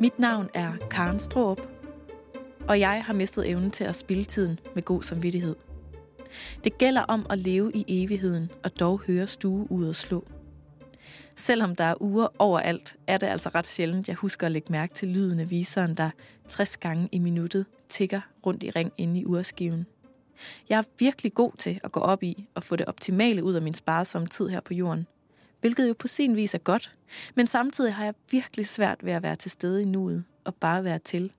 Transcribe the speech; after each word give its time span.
Mit 0.00 0.18
navn 0.18 0.48
er 0.54 0.72
Karen 0.90 1.18
Stroop, 1.18 1.68
og 2.68 2.80
jeg 2.80 3.04
har 3.04 3.12
mistet 3.12 3.48
evnen 3.48 3.70
til 3.70 3.84
at 3.84 3.96
spille 3.96 4.24
tiden 4.24 4.58
med 4.74 4.82
god 4.82 5.02
samvittighed. 5.02 5.56
Det 6.64 6.78
gælder 6.78 7.02
om 7.02 7.26
at 7.30 7.38
leve 7.38 7.72
i 7.74 7.84
evigheden 7.88 8.50
og 8.64 8.80
dog 8.80 9.00
høre 9.06 9.26
stueuret 9.26 9.96
slå. 9.96 10.24
Selvom 11.36 11.76
der 11.76 11.84
er 11.84 11.94
uger 12.02 12.28
overalt, 12.38 12.96
er 13.06 13.18
det 13.18 13.26
altså 13.26 13.48
ret 13.48 13.66
sjældent, 13.66 14.08
jeg 14.08 14.16
husker 14.16 14.46
at 14.46 14.52
lægge 14.52 14.72
mærke 14.72 14.94
til 14.94 15.08
lyden 15.08 15.40
af 15.40 15.50
viseren, 15.50 15.94
der 15.94 16.10
60 16.48 16.76
gange 16.76 17.08
i 17.12 17.18
minuttet 17.18 17.66
tigger 17.88 18.20
rundt 18.46 18.62
i 18.62 18.70
ring 18.70 18.92
inde 18.96 19.20
i 19.20 19.26
urskiven. 19.26 19.86
Jeg 20.68 20.78
er 20.78 20.82
virkelig 20.98 21.34
god 21.34 21.52
til 21.58 21.80
at 21.84 21.92
gå 21.92 22.00
op 22.00 22.22
i 22.22 22.48
og 22.54 22.62
få 22.62 22.76
det 22.76 22.86
optimale 22.86 23.44
ud 23.44 23.54
af 23.54 23.62
min 23.62 23.74
sparsomme 23.74 24.28
tid 24.28 24.48
her 24.48 24.60
på 24.60 24.74
jorden. 24.74 25.06
Hvilket 25.60 25.88
jo 25.88 25.94
på 25.98 26.08
sin 26.08 26.36
vis 26.36 26.54
er 26.54 26.58
godt, 26.58 26.94
men 27.34 27.46
samtidig 27.46 27.94
har 27.94 28.04
jeg 28.04 28.14
virkelig 28.30 28.66
svært 28.66 29.04
ved 29.04 29.12
at 29.12 29.22
være 29.22 29.36
til 29.36 29.50
stede 29.50 29.82
i 29.82 29.84
nuet 29.84 30.24
og 30.44 30.54
bare 30.54 30.84
være 30.84 30.98
til. 30.98 31.32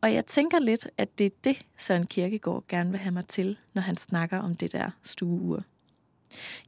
Og 0.00 0.14
jeg 0.14 0.26
tænker 0.26 0.58
lidt, 0.58 0.88
at 0.98 1.18
det 1.18 1.26
er 1.26 1.30
det, 1.44 1.66
Søren 1.76 2.06
Kierkegaard 2.06 2.64
gerne 2.68 2.90
vil 2.90 3.00
have 3.00 3.12
mig 3.12 3.26
til, 3.26 3.58
når 3.74 3.82
han 3.82 3.96
snakker 3.96 4.38
om 4.38 4.54
det 4.54 4.72
der 4.72 4.90
stueur. 5.02 5.62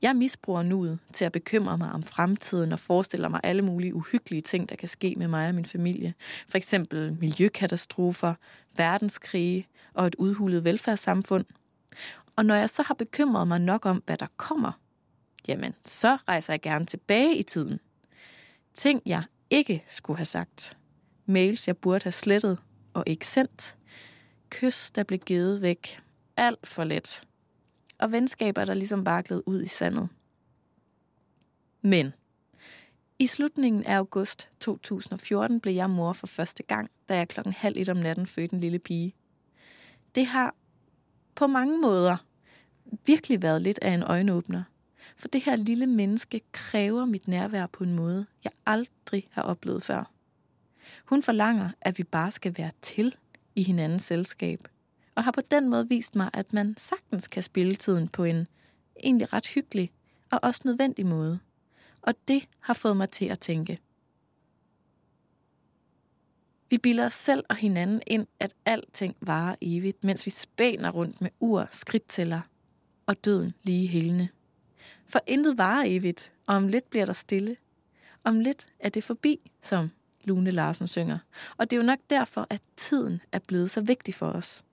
Jeg 0.02 0.16
misbruger 0.16 0.62
nuet 0.62 0.98
til 1.12 1.24
at 1.24 1.32
bekymre 1.32 1.78
mig 1.78 1.92
om 1.92 2.02
fremtiden 2.02 2.72
og 2.72 2.78
forestiller 2.78 3.28
mig 3.28 3.40
alle 3.42 3.62
mulige 3.62 3.94
uhyggelige 3.94 4.42
ting, 4.42 4.68
der 4.68 4.76
kan 4.76 4.88
ske 4.88 5.14
med 5.16 5.28
mig 5.28 5.48
og 5.48 5.54
min 5.54 5.64
familie. 5.64 6.14
For 6.48 6.58
eksempel 6.58 7.16
miljøkatastrofer, 7.20 8.34
verdenskrige 8.76 9.68
og 9.94 10.06
et 10.06 10.14
udhulet 10.14 10.64
velfærdssamfund. 10.64 11.44
Og 12.36 12.46
når 12.46 12.54
jeg 12.54 12.70
så 12.70 12.82
har 12.82 12.94
bekymret 12.94 13.48
mig 13.48 13.60
nok 13.60 13.86
om, 13.86 14.02
hvad 14.06 14.16
der 14.16 14.26
kommer, 14.36 14.72
jamen 15.48 15.74
så 15.84 16.18
rejser 16.28 16.52
jeg 16.52 16.60
gerne 16.60 16.86
tilbage 16.86 17.36
i 17.36 17.42
tiden. 17.42 17.80
Ting, 18.74 19.02
jeg 19.06 19.22
ikke 19.50 19.84
skulle 19.88 20.16
have 20.16 20.26
sagt. 20.26 20.78
Mails, 21.26 21.68
jeg 21.68 21.76
burde 21.76 22.04
have 22.04 22.12
slettet 22.12 22.58
og 22.94 23.04
ikke 23.06 23.26
sendt. 23.26 23.76
Kys, 24.50 24.90
der 24.90 25.02
blev 25.02 25.18
givet 25.18 25.62
væk. 25.62 26.00
Alt 26.36 26.66
for 26.66 26.84
let 26.84 27.24
og 27.98 28.12
venskaber, 28.12 28.64
der 28.64 28.74
ligesom 28.74 29.04
bare 29.04 29.22
gled 29.22 29.42
ud 29.46 29.62
i 29.62 29.68
sandet. 29.68 30.08
Men 31.82 32.12
i 33.18 33.26
slutningen 33.26 33.84
af 33.84 33.96
august 33.96 34.50
2014 34.60 35.60
blev 35.60 35.74
jeg 35.74 35.90
mor 35.90 36.12
for 36.12 36.26
første 36.26 36.62
gang, 36.62 36.90
da 37.08 37.16
jeg 37.16 37.28
klokken 37.28 37.52
halv 37.52 37.76
et 37.76 37.88
om 37.88 37.96
natten 37.96 38.26
fødte 38.26 38.54
en 38.54 38.60
lille 38.60 38.78
pige. 38.78 39.14
Det 40.14 40.26
har 40.26 40.54
på 41.34 41.46
mange 41.46 41.78
måder 41.78 42.16
virkelig 43.06 43.42
været 43.42 43.62
lidt 43.62 43.78
af 43.82 43.90
en 43.90 44.02
øjenåbner. 44.02 44.62
For 45.16 45.28
det 45.28 45.44
her 45.44 45.56
lille 45.56 45.86
menneske 45.86 46.40
kræver 46.52 47.04
mit 47.04 47.28
nærvær 47.28 47.66
på 47.66 47.84
en 47.84 47.94
måde, 47.94 48.26
jeg 48.44 48.52
aldrig 48.66 49.28
har 49.30 49.42
oplevet 49.42 49.82
før. 49.82 50.10
Hun 51.04 51.22
forlanger, 51.22 51.70
at 51.80 51.98
vi 51.98 52.02
bare 52.02 52.32
skal 52.32 52.54
være 52.58 52.70
til 52.82 53.16
i 53.54 53.62
hinandens 53.62 54.02
selskab– 54.02 54.68
og 55.18 55.24
har 55.24 55.30
på 55.30 55.40
den 55.40 55.68
måde 55.68 55.88
vist 55.88 56.16
mig, 56.16 56.30
at 56.32 56.52
man 56.52 56.74
sagtens 56.76 57.28
kan 57.28 57.42
spille 57.42 57.74
tiden 57.74 58.08
på 58.08 58.24
en 58.24 58.46
egentlig 59.04 59.32
ret 59.32 59.46
hyggelig 59.46 59.90
og 60.30 60.40
også 60.42 60.60
nødvendig 60.64 61.06
måde. 61.06 61.38
Og 62.02 62.14
det 62.28 62.48
har 62.60 62.74
fået 62.74 62.96
mig 62.96 63.10
til 63.10 63.24
at 63.24 63.38
tænke. 63.38 63.78
Vi 66.70 66.78
bilder 66.78 67.06
os 67.06 67.14
selv 67.14 67.44
og 67.48 67.56
hinanden 67.56 68.02
ind, 68.06 68.26
at 68.40 68.54
alting 68.64 69.16
varer 69.20 69.54
evigt, 69.60 70.04
mens 70.04 70.26
vi 70.26 70.30
spæner 70.30 70.90
rundt 70.90 71.20
med 71.20 71.30
ur, 71.40 71.68
skridttæller 71.70 72.40
og 73.06 73.24
døden 73.24 73.54
lige 73.62 73.86
helene. 73.86 74.28
For 75.08 75.20
intet 75.26 75.58
varer 75.58 75.84
evigt, 75.86 76.32
og 76.46 76.54
om 76.56 76.68
lidt 76.68 76.90
bliver 76.90 77.06
der 77.06 77.12
stille. 77.12 77.56
Om 78.24 78.40
lidt 78.40 78.68
er 78.78 78.88
det 78.88 79.04
forbi, 79.04 79.50
som 79.62 79.90
Lune 80.24 80.50
Larsen 80.50 80.86
synger. 80.86 81.18
Og 81.56 81.70
det 81.70 81.76
er 81.76 81.80
jo 81.80 81.86
nok 81.86 81.98
derfor, 82.10 82.46
at 82.50 82.62
tiden 82.76 83.20
er 83.32 83.38
blevet 83.38 83.70
så 83.70 83.80
vigtig 83.80 84.14
for 84.14 84.26
os. 84.26 84.64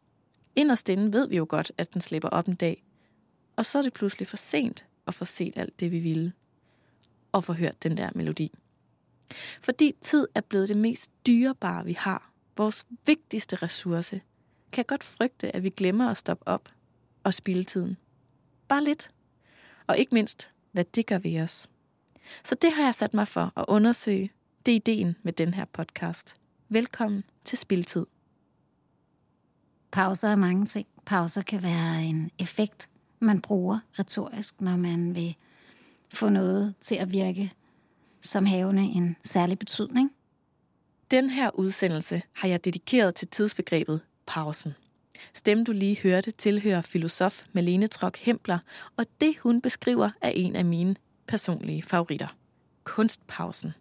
Inderst 0.56 0.90
inde 0.90 1.14
ved 1.14 1.28
vi 1.28 1.38
jo 1.38 1.46
godt, 1.50 1.72
at 1.78 1.94
den 1.94 2.02
slipper 2.02 2.30
op 2.30 2.48
en 2.48 2.56
dag. 2.56 2.84
Og 3.56 3.66
så 3.66 3.78
er 3.78 3.82
det 3.82 3.94
pludselig 3.94 4.28
for 4.28 4.38
sent 4.38 4.86
at 5.08 5.14
få 5.14 5.26
set 5.26 5.58
alt 5.58 5.80
det, 5.80 5.92
vi 5.92 6.00
ville. 6.00 6.34
Og 7.32 7.44
få 7.44 7.54
hørt 7.54 7.84
den 7.84 7.98
der 7.98 8.10
melodi. 8.16 8.52
Fordi 9.62 9.96
tid 10.02 10.28
er 10.36 10.42
blevet 10.42 10.70
det 10.70 10.78
mest 10.78 11.12
dyrebare, 11.28 11.86
vi 11.86 11.94
har. 11.94 12.32
Vores 12.58 12.88
vigtigste 13.06 13.56
ressource. 13.56 14.22
Kan 14.72 14.78
jeg 14.78 14.86
godt 14.86 15.04
frygte, 15.04 15.56
at 15.56 15.64
vi 15.64 15.70
glemmer 15.70 16.10
at 16.10 16.18
stoppe 16.18 16.48
op 16.48 16.70
og 17.24 17.34
spille 17.34 17.64
tiden. 17.64 17.98
Bare 18.68 18.84
lidt. 18.84 19.12
Og 19.88 19.98
ikke 19.98 20.16
mindst, 20.16 20.52
hvad 20.72 20.86
det 20.96 21.06
gør 21.06 21.18
ved 21.18 21.42
os. 21.42 21.70
Så 22.44 22.56
det 22.56 22.74
har 22.74 22.84
jeg 22.84 22.96
sat 22.96 23.14
mig 23.14 23.28
for 23.28 23.54
at 23.56 23.66
undersøge. 23.68 24.32
Det 24.66 24.72
er 24.72 24.76
ideen 24.76 25.16
med 25.24 25.34
den 25.34 25.54
her 25.54 25.66
podcast. 25.66 26.36
Velkommen 26.70 27.24
til 27.44 27.58
Spiltid. 27.58 28.06
Pauser 29.92 30.30
er 30.30 30.36
mange 30.36 30.66
ting. 30.66 30.88
Pauser 31.06 31.42
kan 31.42 31.64
være 31.64 32.04
en 32.04 32.32
effekt, 32.40 32.90
man 33.20 33.42
bruger 33.42 33.80
retorisk, 34.00 34.62
når 34.62 34.76
man 34.78 35.16
vil 35.16 35.36
få 36.14 36.30
noget 36.30 36.76
til 36.82 36.96
at 36.96 37.14
virke 37.14 37.52
som 38.22 38.46
havende 38.46 38.84
en 38.84 39.16
særlig 39.24 39.60
betydning. 39.60 40.12
Den 41.12 41.30
her 41.30 41.60
udsendelse 41.60 42.22
har 42.34 42.48
jeg 42.48 42.66
dedikeret 42.66 43.16
til 43.16 43.28
tidsbegrebet 43.28 44.02
pausen. 44.28 44.74
Stemmen, 45.34 45.66
du 45.66 45.72
lige 45.72 46.00
hørte, 46.04 46.32
tilhører 46.32 46.82
filosof 46.82 47.44
Malene 47.54 47.88
Trok 47.88 48.18
Hempler, 48.18 48.60
og 48.98 49.06
det, 49.22 49.36
hun 49.44 49.62
beskriver, 49.62 50.10
er 50.22 50.30
en 50.30 50.56
af 50.56 50.66
mine 50.66 50.96
personlige 51.28 51.84
favoritter. 51.84 52.28
Kunstpausen. 52.84 53.74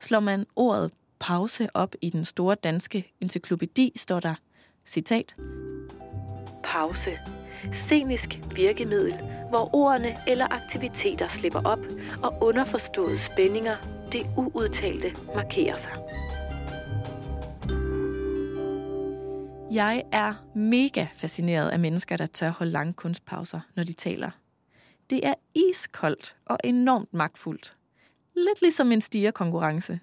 Slår 0.00 0.20
man 0.20 0.46
ordet 0.56 0.90
pause 1.18 1.68
op 1.74 1.94
i 2.02 2.10
den 2.10 2.24
store 2.24 2.54
danske 2.54 3.12
encyklopædi, 3.20 3.92
står 3.96 4.20
der 4.20 4.34
Citat. 4.86 5.34
Pause. 6.64 7.10
Scenisk 7.72 8.38
virkemiddel, 8.54 9.14
hvor 9.48 9.74
ordene 9.74 10.16
eller 10.26 10.46
aktiviteter 10.50 11.28
slipper 11.28 11.62
op, 11.64 11.78
og 12.22 12.38
underforståede 12.40 13.18
spændinger, 13.18 13.76
det 14.12 14.26
uudtalte, 14.36 15.14
markerer 15.34 15.76
sig. 15.76 15.92
Jeg 19.74 20.02
er 20.12 20.34
mega 20.54 21.06
fascineret 21.14 21.70
af 21.70 21.78
mennesker, 21.78 22.16
der 22.16 22.26
tør 22.26 22.50
holde 22.50 22.72
lange 22.72 22.92
kunstpauser, 22.92 23.60
når 23.74 23.82
de 23.82 23.92
taler. 23.92 24.30
Det 25.10 25.26
er 25.26 25.34
iskoldt 25.54 26.36
og 26.46 26.58
enormt 26.64 27.14
magtfuldt. 27.14 27.76
Lidt 28.34 28.62
ligesom 28.62 28.92
en 28.92 29.00
stigerkonkurrence. 29.00 30.00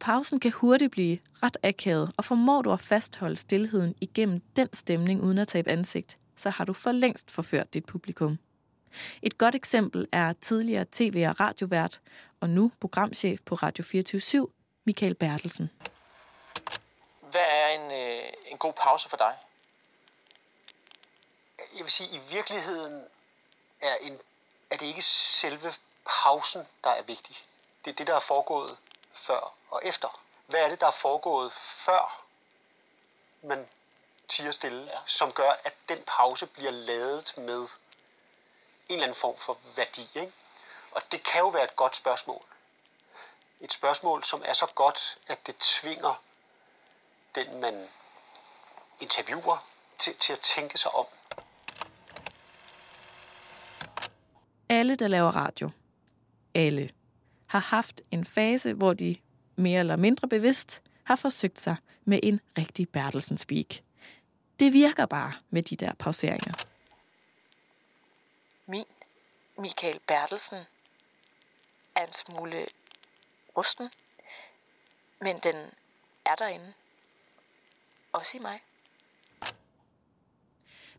Pausen 0.00 0.40
kan 0.40 0.52
hurtigt 0.52 0.92
blive 0.92 1.18
ret 1.42 1.56
akavet, 1.62 2.12
og 2.16 2.24
formår 2.24 2.62
du 2.62 2.72
at 2.72 2.80
fastholde 2.80 3.36
stillheden 3.36 3.94
igennem 4.00 4.40
den 4.56 4.68
stemning 4.72 5.22
uden 5.22 5.38
at 5.38 5.48
tabe 5.48 5.70
ansigt, 5.70 6.18
så 6.36 6.50
har 6.50 6.64
du 6.64 6.72
for 6.72 6.92
længst 6.92 7.30
forført 7.30 7.74
dit 7.74 7.84
publikum. 7.84 8.38
Et 9.22 9.38
godt 9.38 9.54
eksempel 9.54 10.06
er 10.12 10.32
tidligere 10.32 10.84
tv- 10.92 11.26
og 11.28 11.40
radiovært, 11.40 12.00
og 12.40 12.50
nu 12.50 12.72
programchef 12.80 13.40
på 13.44 13.54
Radio 13.54 13.84
24 13.84 14.48
Michael 14.86 15.14
Bertelsen. 15.14 15.70
Hvad 17.30 17.40
er 17.40 17.68
en, 17.74 17.92
øh, 17.92 18.15
en 18.46 18.58
god 18.58 18.72
pause 18.72 19.08
for 19.08 19.16
dig? 19.16 19.38
Jeg 21.58 21.84
vil 21.84 21.90
sige, 21.90 22.08
at 22.08 22.14
i 22.14 22.18
virkeligheden 22.18 23.08
er, 23.80 23.96
en, 23.96 24.20
er 24.70 24.76
det 24.76 24.86
ikke 24.86 25.02
selve 25.02 25.74
pausen, 26.06 26.68
der 26.84 26.90
er 26.90 27.02
vigtig. 27.02 27.46
Det 27.84 27.90
er 27.90 27.94
det, 27.94 28.06
der 28.06 28.14
er 28.14 28.20
foregået 28.20 28.78
før 29.12 29.54
og 29.70 29.80
efter. 29.84 30.20
Hvad 30.46 30.60
er 30.60 30.68
det, 30.68 30.80
der 30.80 30.86
er 30.86 30.90
foregået 30.90 31.52
før 31.52 32.24
man 33.42 33.68
tiger 34.28 34.52
stille, 34.52 34.84
ja. 34.84 34.98
som 35.06 35.32
gør, 35.32 35.50
at 35.64 35.74
den 35.88 36.04
pause 36.06 36.46
bliver 36.46 36.70
lavet 36.70 37.34
med 37.36 37.60
en 37.60 37.68
eller 38.88 39.02
anden 39.02 39.20
form 39.20 39.36
for 39.36 39.58
værdi. 39.76 40.10
Ikke? 40.14 40.32
Og 40.90 41.02
det 41.12 41.22
kan 41.22 41.40
jo 41.40 41.48
være 41.48 41.64
et 41.64 41.76
godt 41.76 41.96
spørgsmål. 41.96 42.42
Et 43.60 43.72
spørgsmål, 43.72 44.24
som 44.24 44.42
er 44.44 44.52
så 44.52 44.66
godt, 44.66 45.18
at 45.26 45.46
det 45.46 45.56
tvinger 45.58 46.22
den, 47.34 47.60
man 47.60 47.88
interviewer, 49.00 49.66
til, 49.98 50.14
til 50.14 50.32
at 50.32 50.40
tænke 50.40 50.78
sig 50.78 50.94
om. 50.94 51.06
Alle, 54.68 54.96
der 54.96 55.08
laver 55.08 55.30
radio, 55.30 55.70
alle, 56.54 56.90
har 57.46 57.58
haft 57.58 58.00
en 58.10 58.24
fase, 58.24 58.72
hvor 58.72 58.92
de 58.92 59.16
mere 59.56 59.80
eller 59.80 59.96
mindre 59.96 60.28
bevidst 60.28 60.82
har 61.04 61.16
forsøgt 61.16 61.60
sig 61.60 61.76
med 62.04 62.20
en 62.22 62.40
rigtig 62.58 62.88
Bertelsen 62.88 63.38
speak. 63.38 63.66
Det 64.60 64.72
virker 64.72 65.06
bare 65.06 65.32
med 65.50 65.62
de 65.62 65.76
der 65.76 65.94
pauseringer. 65.94 66.66
Min 68.66 68.84
Michael 69.58 70.00
Bertelsen 70.06 70.64
er 71.94 72.06
en 72.06 72.12
smule 72.12 72.66
rusten, 73.56 73.90
men 75.20 75.38
den 75.38 75.56
er 76.24 76.34
derinde. 76.34 76.72
Også 78.12 78.36
i 78.36 78.40
mig. 78.40 78.60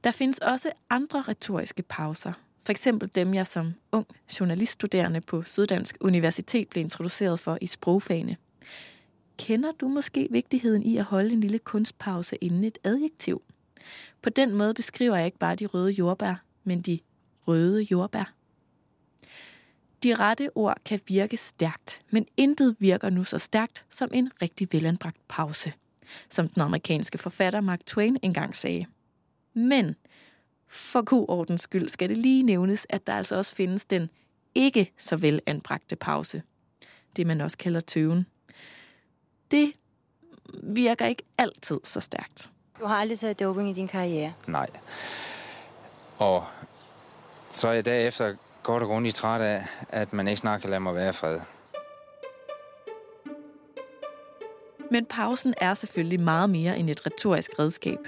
Der 0.03 0.11
findes 0.11 0.39
også 0.39 0.71
andre 0.89 1.21
retoriske 1.21 1.83
pauser, 1.83 2.33
for 2.65 2.71
eksempel 2.71 3.11
dem, 3.15 3.33
jeg 3.33 3.47
som 3.47 3.73
ung 3.91 4.07
journaliststuderende 4.39 5.21
på 5.21 5.43
Syddansk 5.43 5.97
Universitet 6.01 6.67
blev 6.67 6.81
introduceret 6.81 7.39
for 7.39 7.57
i 7.61 7.67
sprogfagene. 7.67 8.37
kender 9.37 9.71
du 9.71 9.87
måske 9.87 10.27
vigtigheden 10.31 10.83
i 10.83 10.97
at 10.97 11.03
holde 11.03 11.33
en 11.33 11.41
lille 11.41 11.59
kunstpause 11.59 12.35
inden 12.35 12.63
et 12.63 12.77
adjektiv. 12.83 13.41
På 14.21 14.29
den 14.29 14.55
måde 14.55 14.73
beskriver 14.73 15.15
jeg 15.15 15.25
ikke 15.25 15.37
bare 15.37 15.55
de 15.55 15.65
røde 15.65 15.91
jordbær, 15.91 16.43
men 16.63 16.81
de 16.81 16.99
røde 17.47 17.81
jordbær. 17.91 18.33
De 20.03 20.15
rette 20.15 20.49
ord 20.55 20.77
kan 20.85 20.99
virke 21.07 21.37
stærkt, 21.37 22.01
men 22.11 22.25
intet 22.37 22.75
virker 22.79 23.09
nu 23.09 23.23
så 23.23 23.37
stærkt 23.37 23.85
som 23.89 24.09
en 24.13 24.31
rigtig 24.41 24.67
velanbragt 24.71 25.27
pause, 25.27 25.73
som 26.29 26.47
den 26.47 26.61
amerikanske 26.61 27.17
forfatter 27.17 27.61
Mark 27.61 27.85
Twain 27.85 28.17
engang 28.21 28.55
sagde. 28.55 28.85
Men 29.57 29.95
for 30.67 31.01
god 31.01 31.25
ordens 31.29 31.61
skyld 31.61 31.89
skal 31.89 32.09
det 32.09 32.17
lige 32.17 32.43
nævnes, 32.43 32.87
at 32.89 33.07
der 33.07 33.13
altså 33.13 33.35
også 33.35 33.55
findes 33.55 33.85
den 33.85 34.09
ikke 34.55 34.93
så 34.97 35.15
velanbragte 35.15 35.95
pause. 35.95 36.41
Det 37.15 37.27
man 37.27 37.41
også 37.41 37.57
kalder 37.57 37.79
tøven. 37.79 38.25
Det 39.51 39.73
virker 40.63 41.05
ikke 41.05 41.23
altid 41.37 41.79
så 41.83 41.99
stærkt. 41.99 42.49
Du 42.79 42.85
har 42.85 42.95
aldrig 42.95 43.19
taget 43.19 43.39
doping 43.39 43.69
i 43.69 43.73
din 43.73 43.87
karriere? 43.87 44.33
Nej. 44.47 44.69
Og 46.17 46.45
så 47.51 47.67
er 47.67 47.73
jeg 47.73 47.85
derefter 47.85 48.35
godt 48.63 48.83
og 48.83 48.89
grundigt 48.89 49.15
træt 49.15 49.41
af, 49.41 49.65
at 49.89 50.13
man 50.13 50.27
ikke 50.27 50.39
snart 50.39 50.61
kan 50.61 50.69
lade 50.69 50.79
mig 50.79 50.95
være 50.95 51.13
fred. 51.13 51.39
Men 54.91 55.05
pausen 55.05 55.53
er 55.57 55.73
selvfølgelig 55.73 56.19
meget 56.19 56.49
mere 56.49 56.77
end 56.77 56.89
et 56.89 57.05
retorisk 57.05 57.59
redskab. 57.59 57.99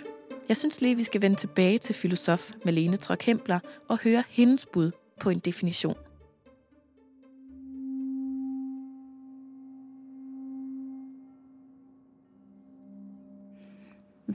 Jeg 0.50 0.58
synes 0.58 0.82
lige, 0.82 0.96
vi 0.96 1.04
skal 1.04 1.22
vende 1.22 1.36
tilbage 1.36 1.78
til 1.78 1.96
filosof 1.96 2.52
Malene 2.66 2.98
Trockhempler 2.98 3.60
og 3.88 4.00
høre 4.00 4.24
hendes 4.30 4.66
bud 4.66 4.92
på 5.20 5.30
en 5.30 5.40
definition. 5.40 5.96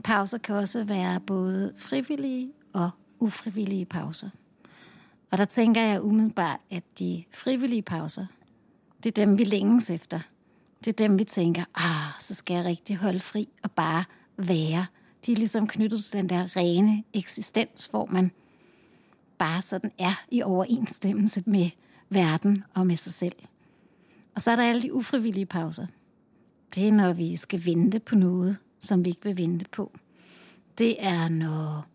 Pauser 0.03 0.37
kan 0.37 0.55
også 0.55 0.83
være 0.83 1.19
både 1.19 1.73
frivillige 1.77 2.51
og 2.73 2.89
ufrivillige 3.19 3.85
pauser. 3.85 4.29
Og 5.31 5.37
der 5.37 5.45
tænker 5.45 5.81
jeg 5.81 6.01
umiddelbart, 6.01 6.59
at 6.71 6.83
de 6.99 7.23
frivillige 7.33 7.81
pauser, 7.81 8.25
det 9.03 9.17
er 9.17 9.25
dem, 9.25 9.37
vi 9.37 9.43
længes 9.43 9.89
efter. 9.89 10.19
Det 10.79 10.87
er 10.87 11.07
dem, 11.07 11.19
vi 11.19 11.23
tænker, 11.23 11.63
ah, 11.75 12.21
så 12.21 12.33
skal 12.33 12.53
jeg 12.55 12.65
rigtig 12.65 12.97
holde 12.97 13.19
fri 13.19 13.49
og 13.63 13.71
bare 13.71 14.03
være. 14.37 14.85
De 15.25 15.31
er 15.31 15.35
ligesom 15.35 15.67
knyttet 15.67 16.03
til 16.03 16.17
den 16.19 16.29
der 16.29 16.57
rene 16.57 17.03
eksistens, 17.13 17.85
hvor 17.85 18.05
man 18.05 18.31
bare 19.37 19.61
sådan 19.61 19.91
er 19.97 20.25
i 20.31 20.41
overensstemmelse 20.41 21.43
med 21.45 21.69
verden 22.09 22.63
og 22.73 22.87
med 22.87 22.97
sig 22.97 23.13
selv. 23.13 23.35
Og 24.35 24.41
så 24.41 24.51
er 24.51 24.55
der 24.55 24.63
alle 24.63 24.81
de 24.81 24.93
ufrivillige 24.93 25.45
pauser. 25.45 25.87
Det 26.75 26.87
er, 26.87 26.91
når 26.91 27.13
vi 27.13 27.35
skal 27.35 27.65
vente 27.65 27.99
på 27.99 28.15
noget, 28.15 28.57
som 28.79 29.05
vi 29.05 29.09
ikke 29.09 29.23
vil 29.23 29.37
vente 29.37 29.65
på. 29.71 29.91
Det 30.77 31.05
er, 31.05 31.29
når 31.29 31.87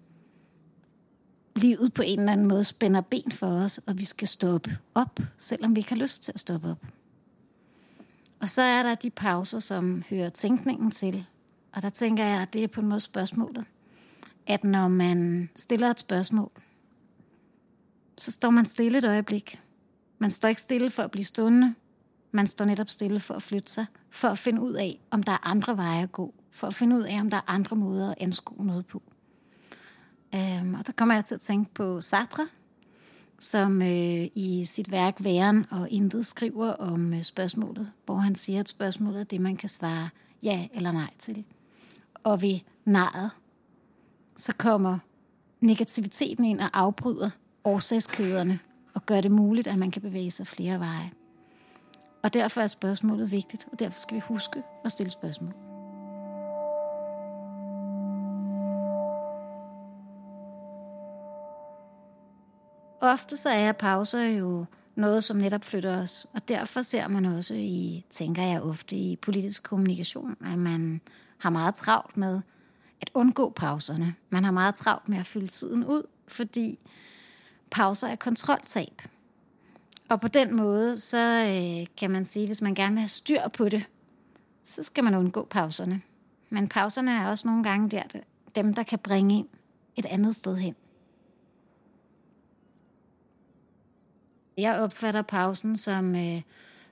livet 1.56 1.92
på 1.92 2.02
en 2.02 2.18
eller 2.18 2.32
anden 2.32 2.48
måde 2.48 2.64
spænder 2.64 3.00
ben 3.00 3.32
for 3.32 3.46
os, 3.46 3.78
og 3.78 3.98
vi 3.98 4.04
skal 4.04 4.28
stoppe 4.28 4.78
op, 4.94 5.20
selvom 5.38 5.74
vi 5.74 5.80
ikke 5.80 5.90
har 5.90 5.96
lyst 5.96 6.22
til 6.22 6.32
at 6.32 6.40
stoppe 6.40 6.70
op. 6.70 6.86
Og 8.40 8.48
så 8.48 8.62
er 8.62 8.82
der 8.82 8.94
de 8.94 9.10
pauser, 9.10 9.58
som 9.58 10.02
hører 10.10 10.28
tænkningen 10.28 10.90
til. 10.90 11.26
Og 11.72 11.82
der 11.82 11.90
tænker 11.90 12.24
jeg, 12.24 12.42
at 12.42 12.52
det 12.52 12.64
er 12.64 12.68
på 12.68 12.80
en 12.80 12.86
måde 12.86 13.00
spørgsmålet. 13.00 13.64
At 14.46 14.64
når 14.64 14.88
man 14.88 15.50
stiller 15.56 15.90
et 15.90 16.00
spørgsmål, 16.00 16.50
så 18.18 18.30
står 18.30 18.50
man 18.50 18.66
stille 18.66 18.98
et 18.98 19.04
øjeblik. 19.04 19.60
Man 20.18 20.30
står 20.30 20.48
ikke 20.48 20.60
stille 20.60 20.90
for 20.90 21.02
at 21.02 21.10
blive 21.10 21.24
stående. 21.24 21.74
Man 22.32 22.46
står 22.46 22.64
netop 22.64 22.90
stille 22.90 23.20
for 23.20 23.34
at 23.34 23.42
flytte 23.42 23.72
sig, 23.72 23.86
for 24.10 24.28
at 24.28 24.38
finde 24.38 24.60
ud 24.60 24.74
af, 24.74 25.00
om 25.10 25.22
der 25.22 25.32
er 25.32 25.46
andre 25.46 25.76
veje 25.76 26.02
at 26.02 26.12
gå, 26.12 26.34
for 26.50 26.66
at 26.66 26.74
finde 26.74 26.96
ud 26.96 27.02
af, 27.02 27.20
om 27.20 27.30
der 27.30 27.36
er 27.36 27.50
andre 27.50 27.76
måder 27.76 28.10
at 28.10 28.14
anskue 28.20 28.66
noget 28.66 28.86
på. 28.86 29.02
Øhm, 30.34 30.74
og 30.74 30.86
der 30.86 30.92
kommer 30.92 31.14
jeg 31.14 31.24
til 31.24 31.34
at 31.34 31.40
tænke 31.40 31.74
på 31.74 32.00
Sartre, 32.00 32.48
som 33.38 33.82
øh, 33.82 34.28
i 34.34 34.64
sit 34.64 34.90
værk 34.90 35.24
Væren 35.24 35.66
og 35.70 35.90
Intet 35.90 36.26
skriver 36.26 36.72
om 36.72 37.14
øh, 37.14 37.22
spørgsmålet, 37.22 37.92
hvor 38.04 38.16
han 38.16 38.34
siger, 38.34 38.60
at 38.60 38.68
spørgsmålet 38.68 39.20
er 39.20 39.24
det, 39.24 39.40
man 39.40 39.56
kan 39.56 39.68
svare 39.68 40.08
ja 40.42 40.68
eller 40.74 40.92
nej 40.92 41.10
til. 41.18 41.44
Og 42.24 42.42
ved 42.42 42.58
naret, 42.84 43.30
så 44.36 44.54
kommer 44.58 44.98
negativiteten 45.60 46.44
ind 46.44 46.60
og 46.60 46.68
afbryder 46.72 47.30
årsagskæderne 47.64 48.58
og 48.94 49.06
gør 49.06 49.20
det 49.20 49.30
muligt, 49.30 49.66
at 49.66 49.78
man 49.78 49.90
kan 49.90 50.02
bevæge 50.02 50.30
sig 50.30 50.46
flere 50.46 50.80
veje. 50.80 51.10
Og 52.22 52.34
derfor 52.34 52.60
er 52.60 52.66
spørgsmålet 52.66 53.30
vigtigt, 53.30 53.68
og 53.72 53.78
derfor 53.78 53.98
skal 53.98 54.14
vi 54.16 54.20
huske 54.20 54.62
at 54.84 54.92
stille 54.92 55.10
spørgsmål. 55.10 55.54
Ofte 63.00 63.36
så 63.36 63.50
er 63.50 63.72
pauser 63.72 64.22
jo 64.22 64.64
noget, 64.94 65.24
som 65.24 65.36
netop 65.36 65.64
flytter 65.64 66.02
os, 66.02 66.26
og 66.34 66.48
derfor 66.48 66.82
ser 66.82 67.08
man 67.08 67.24
også 67.24 67.54
i, 67.54 68.04
tænker 68.10 68.42
jeg 68.42 68.62
ofte 68.62 68.96
i 68.96 69.16
politisk 69.16 69.62
kommunikation, 69.62 70.36
at 70.44 70.58
man 70.58 71.00
har 71.40 71.50
meget 71.50 71.74
travlt 71.74 72.16
med 72.16 72.40
at 73.00 73.10
undgå 73.14 73.50
pauserne. 73.50 74.14
Man 74.30 74.44
har 74.44 74.50
meget 74.50 74.74
travlt 74.74 75.08
med 75.08 75.18
at 75.18 75.26
fylde 75.26 75.46
tiden 75.46 75.84
ud, 75.84 76.02
fordi 76.28 76.78
pauser 77.70 78.08
er 78.08 78.16
kontroltab. 78.16 79.02
Og 80.08 80.20
på 80.20 80.28
den 80.28 80.56
måde, 80.56 80.96
så 80.96 81.18
øh, 81.18 81.86
kan 81.96 82.10
man 82.10 82.24
sige, 82.24 82.46
hvis 82.46 82.62
man 82.62 82.74
gerne 82.74 82.94
vil 82.94 83.00
have 83.00 83.08
styr 83.08 83.48
på 83.48 83.68
det, 83.68 83.86
så 84.64 84.82
skal 84.82 85.04
man 85.04 85.14
undgå 85.14 85.44
pauserne. 85.50 86.02
Men 86.50 86.68
pauserne 86.68 87.10
er 87.10 87.28
også 87.28 87.48
nogle 87.48 87.64
gange 87.64 87.90
der, 87.90 88.02
dem, 88.54 88.74
der 88.74 88.82
kan 88.82 88.98
bringe 88.98 89.38
ind 89.38 89.48
et 89.96 90.06
andet 90.06 90.36
sted 90.36 90.56
hen. 90.56 90.74
Jeg 94.56 94.80
opfatter 94.80 95.22
pausen 95.22 95.76
som, 95.76 96.16
øh, 96.16 96.42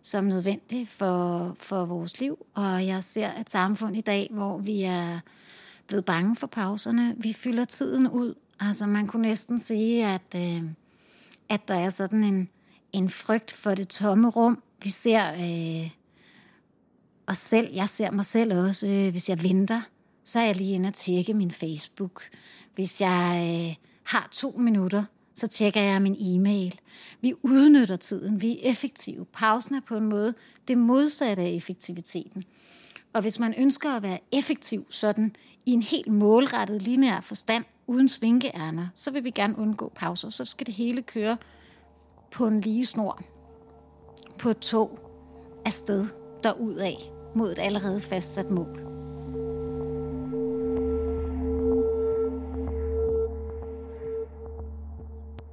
som 0.08 0.24
nødvendig 0.24 0.88
for, 0.88 1.52
for 1.58 1.84
vores 1.84 2.20
liv, 2.20 2.46
og 2.54 2.86
jeg 2.86 3.02
ser 3.02 3.30
et 3.40 3.50
samfund 3.50 3.96
i 3.96 4.00
dag, 4.00 4.28
hvor 4.30 4.58
vi 4.58 4.82
er 4.82 5.20
blevet 5.86 6.04
bange 6.04 6.36
for 6.36 6.46
pauserne. 6.46 7.14
Vi 7.18 7.32
fylder 7.32 7.64
tiden 7.64 8.08
ud. 8.08 8.34
Altså 8.60 8.86
man 8.86 9.06
kunne 9.06 9.22
næsten 9.22 9.58
sige, 9.58 10.06
at, 10.06 10.34
øh, 10.36 10.62
at 11.48 11.68
der 11.68 11.74
er 11.74 11.88
sådan 11.88 12.24
en, 12.24 12.48
en 12.92 13.08
frygt 13.08 13.52
for 13.52 13.74
det 13.74 13.88
tomme 13.88 14.28
rum. 14.28 14.62
Vi 14.82 14.88
ser 14.88 15.32
øh, 15.32 15.90
os 17.26 17.38
selv, 17.38 17.74
jeg 17.74 17.88
ser 17.88 18.10
mig 18.10 18.24
selv 18.24 18.54
også, 18.54 18.86
øh, 18.86 19.10
hvis 19.10 19.28
jeg 19.28 19.42
venter, 19.42 19.80
så 20.24 20.38
er 20.40 20.44
jeg 20.44 20.56
lige 20.56 20.74
inde 20.74 20.88
og 20.88 20.94
tjekke 20.94 21.34
min 21.34 21.50
Facebook. 21.50 22.22
Hvis 22.74 23.00
jeg 23.00 23.48
øh, 23.50 23.76
har 24.04 24.28
to 24.32 24.54
minutter, 24.58 25.04
så 25.34 25.46
tjekker 25.46 25.80
jeg 25.80 26.02
min 26.02 26.16
e-mail. 26.20 26.80
Vi 27.20 27.34
udnytter 27.42 27.96
tiden, 27.96 28.42
vi 28.42 28.52
er 28.52 28.70
effektive. 28.70 29.24
Pausen 29.32 29.74
er 29.74 29.80
på 29.88 29.96
en 29.96 30.04
måde 30.04 30.34
det 30.68 30.78
modsatte 30.78 31.42
af 31.42 31.50
effektiviteten. 31.50 32.42
Og 33.12 33.22
hvis 33.22 33.38
man 33.38 33.54
ønsker 33.58 33.92
at 33.92 34.02
være 34.02 34.18
effektiv 34.32 34.86
sådan 34.90 35.36
i 35.66 35.70
en 35.70 35.82
helt 35.82 36.12
målrettet 36.12 36.82
lineær 36.82 37.20
forstand, 37.20 37.64
uden 37.86 38.08
svinkeærner, 38.08 38.86
så 38.94 39.10
vil 39.10 39.24
vi 39.24 39.30
gerne 39.30 39.58
undgå 39.58 39.92
pauser. 39.94 40.28
Så 40.28 40.44
skal 40.44 40.66
det 40.66 40.74
hele 40.74 41.02
køre 41.02 41.36
på 42.30 42.46
en 42.46 42.60
lige 42.60 42.86
snor, 42.86 43.22
på 44.38 44.50
et 44.50 44.58
tog 44.58 44.98
afsted 45.64 46.06
derudad 46.42 46.94
mod 47.34 47.52
et 47.52 47.58
allerede 47.58 48.00
fastsat 48.00 48.50
mål. 48.50 48.97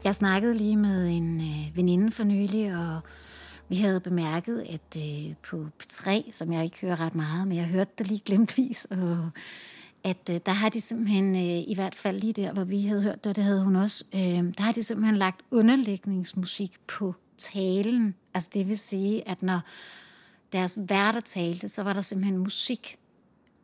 Jeg 0.05 0.15
snakkede 0.15 0.57
lige 0.57 0.77
med 0.77 1.07
en 1.07 1.41
øh, 1.41 1.77
veninde 1.77 2.12
for 2.12 2.24
nylig, 2.24 2.77
og 2.77 3.00
vi 3.69 3.75
havde 3.75 4.00
bemærket, 4.00 4.62
at 4.69 4.97
øh, 4.97 5.35
på 5.50 5.67
P3, 5.83 6.31
som 6.31 6.53
jeg 6.53 6.63
ikke 6.63 6.81
hører 6.81 7.00
ret 7.00 7.15
meget, 7.15 7.47
men 7.47 7.57
jeg 7.57 7.65
hørte 7.65 7.91
det 7.97 8.07
lige 8.07 8.21
glemtvis, 8.25 8.85
og 8.85 9.29
at 10.03 10.29
øh, 10.29 10.39
der 10.45 10.51
har 10.51 10.69
de 10.69 10.81
simpelthen, 10.81 11.35
øh, 11.35 11.63
i 11.67 11.74
hvert 11.75 11.95
fald 11.95 12.19
lige 12.19 12.33
der, 12.33 12.53
hvor 12.53 12.63
vi 12.63 12.81
havde 12.81 13.01
hørt 13.01 13.24
det, 13.24 13.35
det 13.35 13.43
havde 13.43 13.63
hun 13.63 13.75
også, 13.75 14.05
øh, 14.13 14.19
der 14.57 14.62
har 14.62 14.71
de 14.71 14.83
simpelthen 14.83 15.17
lagt 15.17 15.41
underlægningsmusik 15.51 16.79
på 16.88 17.15
talen. 17.38 18.15
Altså 18.33 18.50
det 18.53 18.67
vil 18.67 18.77
sige, 18.77 19.29
at 19.29 19.43
når 19.43 19.59
deres 20.51 20.79
værter 20.88 21.19
talte, 21.19 21.67
så 21.67 21.83
var 21.83 21.93
der 21.93 22.01
simpelthen 22.01 22.38
musik 22.38 22.97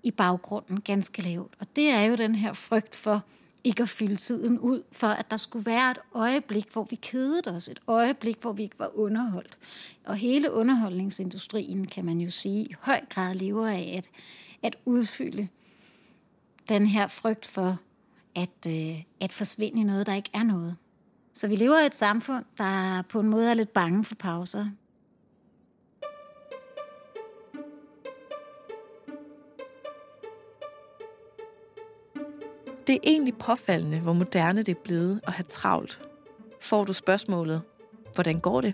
i 0.04 0.12
baggrunden 0.12 0.82
ganske 0.82 1.22
lavt. 1.22 1.54
Og 1.60 1.68
det 1.76 1.90
er 1.90 2.02
jo 2.02 2.16
den 2.16 2.36
her 2.36 2.54
frygt 2.54 2.96
for, 2.96 3.24
ikke 3.64 3.84
at 3.84 3.90
fylde 3.90 4.16
tiden 4.16 4.60
ud, 4.60 4.84
for 4.92 5.08
at 5.08 5.32
der 5.32 5.38
skulle 5.38 5.66
være 5.66 5.92
et 5.92 5.98
øjeblik, 6.14 6.74
hvor 6.74 6.88
vi 6.90 6.96
kedede 6.96 7.56
os, 7.56 7.68
et 7.68 7.80
øjeblik, 7.88 8.42
hvor 8.42 8.54
vi 8.54 8.64
ikke 8.64 8.80
var 8.80 8.98
underholdt. 8.98 9.58
Og 10.06 10.16
hele 10.16 10.52
underholdningsindustrien, 10.52 11.88
kan 11.88 12.06
man 12.06 12.18
jo 12.18 12.30
sige, 12.30 12.64
i 12.64 12.74
høj 12.80 13.00
grad 13.10 13.36
lever 13.36 13.68
af 13.68 13.94
at, 13.98 14.10
at 14.64 14.76
udfylde 14.86 15.48
den 16.70 16.86
her 16.86 17.08
frygt 17.08 17.46
for 17.46 17.78
at, 18.36 18.68
øh, 18.68 19.04
at 19.20 19.34
forsvinde 19.34 19.82
i 19.82 19.84
noget, 19.84 20.08
der 20.08 20.14
ikke 20.14 20.30
er 20.34 20.44
noget. 20.44 20.76
Så 21.34 21.48
vi 21.48 21.56
lever 21.56 21.80
i 21.80 21.86
et 21.86 21.96
samfund, 21.96 22.46
der 22.58 23.02
på 23.02 23.20
en 23.20 23.28
måde 23.28 23.50
er 23.50 23.54
lidt 23.54 23.74
bange 23.74 24.04
for 24.04 24.16
pauser. 24.16 24.66
Det 32.92 32.98
er 32.98 33.10
egentlig 33.12 33.38
påfaldende, 33.38 34.00
hvor 34.00 34.14
moderne 34.14 34.64
det 34.64 34.78
er 34.78 34.82
blevet 34.84 35.22
at 35.28 35.34
have 35.34 35.46
travlt. 35.50 36.02
Får 36.62 36.86
du 36.86 36.94
spørgsmålet, 36.94 37.62
hvordan 38.16 38.40
går 38.40 38.62
det? 38.62 38.74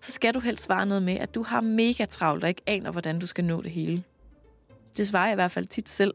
Så 0.00 0.12
skal 0.12 0.34
du 0.34 0.40
helst 0.40 0.64
svare 0.64 0.86
noget 0.86 1.02
med, 1.02 1.14
at 1.14 1.34
du 1.34 1.42
har 1.42 1.60
mega 1.60 2.04
travlt 2.04 2.44
og 2.44 2.48
ikke 2.48 2.62
aner, 2.66 2.90
hvordan 2.90 3.18
du 3.18 3.26
skal 3.26 3.44
nå 3.44 3.62
det 3.62 3.70
hele. 3.70 4.04
Det 4.96 5.08
svarer 5.08 5.26
jeg 5.26 5.32
i 5.32 5.34
hvert 5.34 5.50
fald 5.50 5.66
tit 5.66 5.88
selv. 5.88 6.14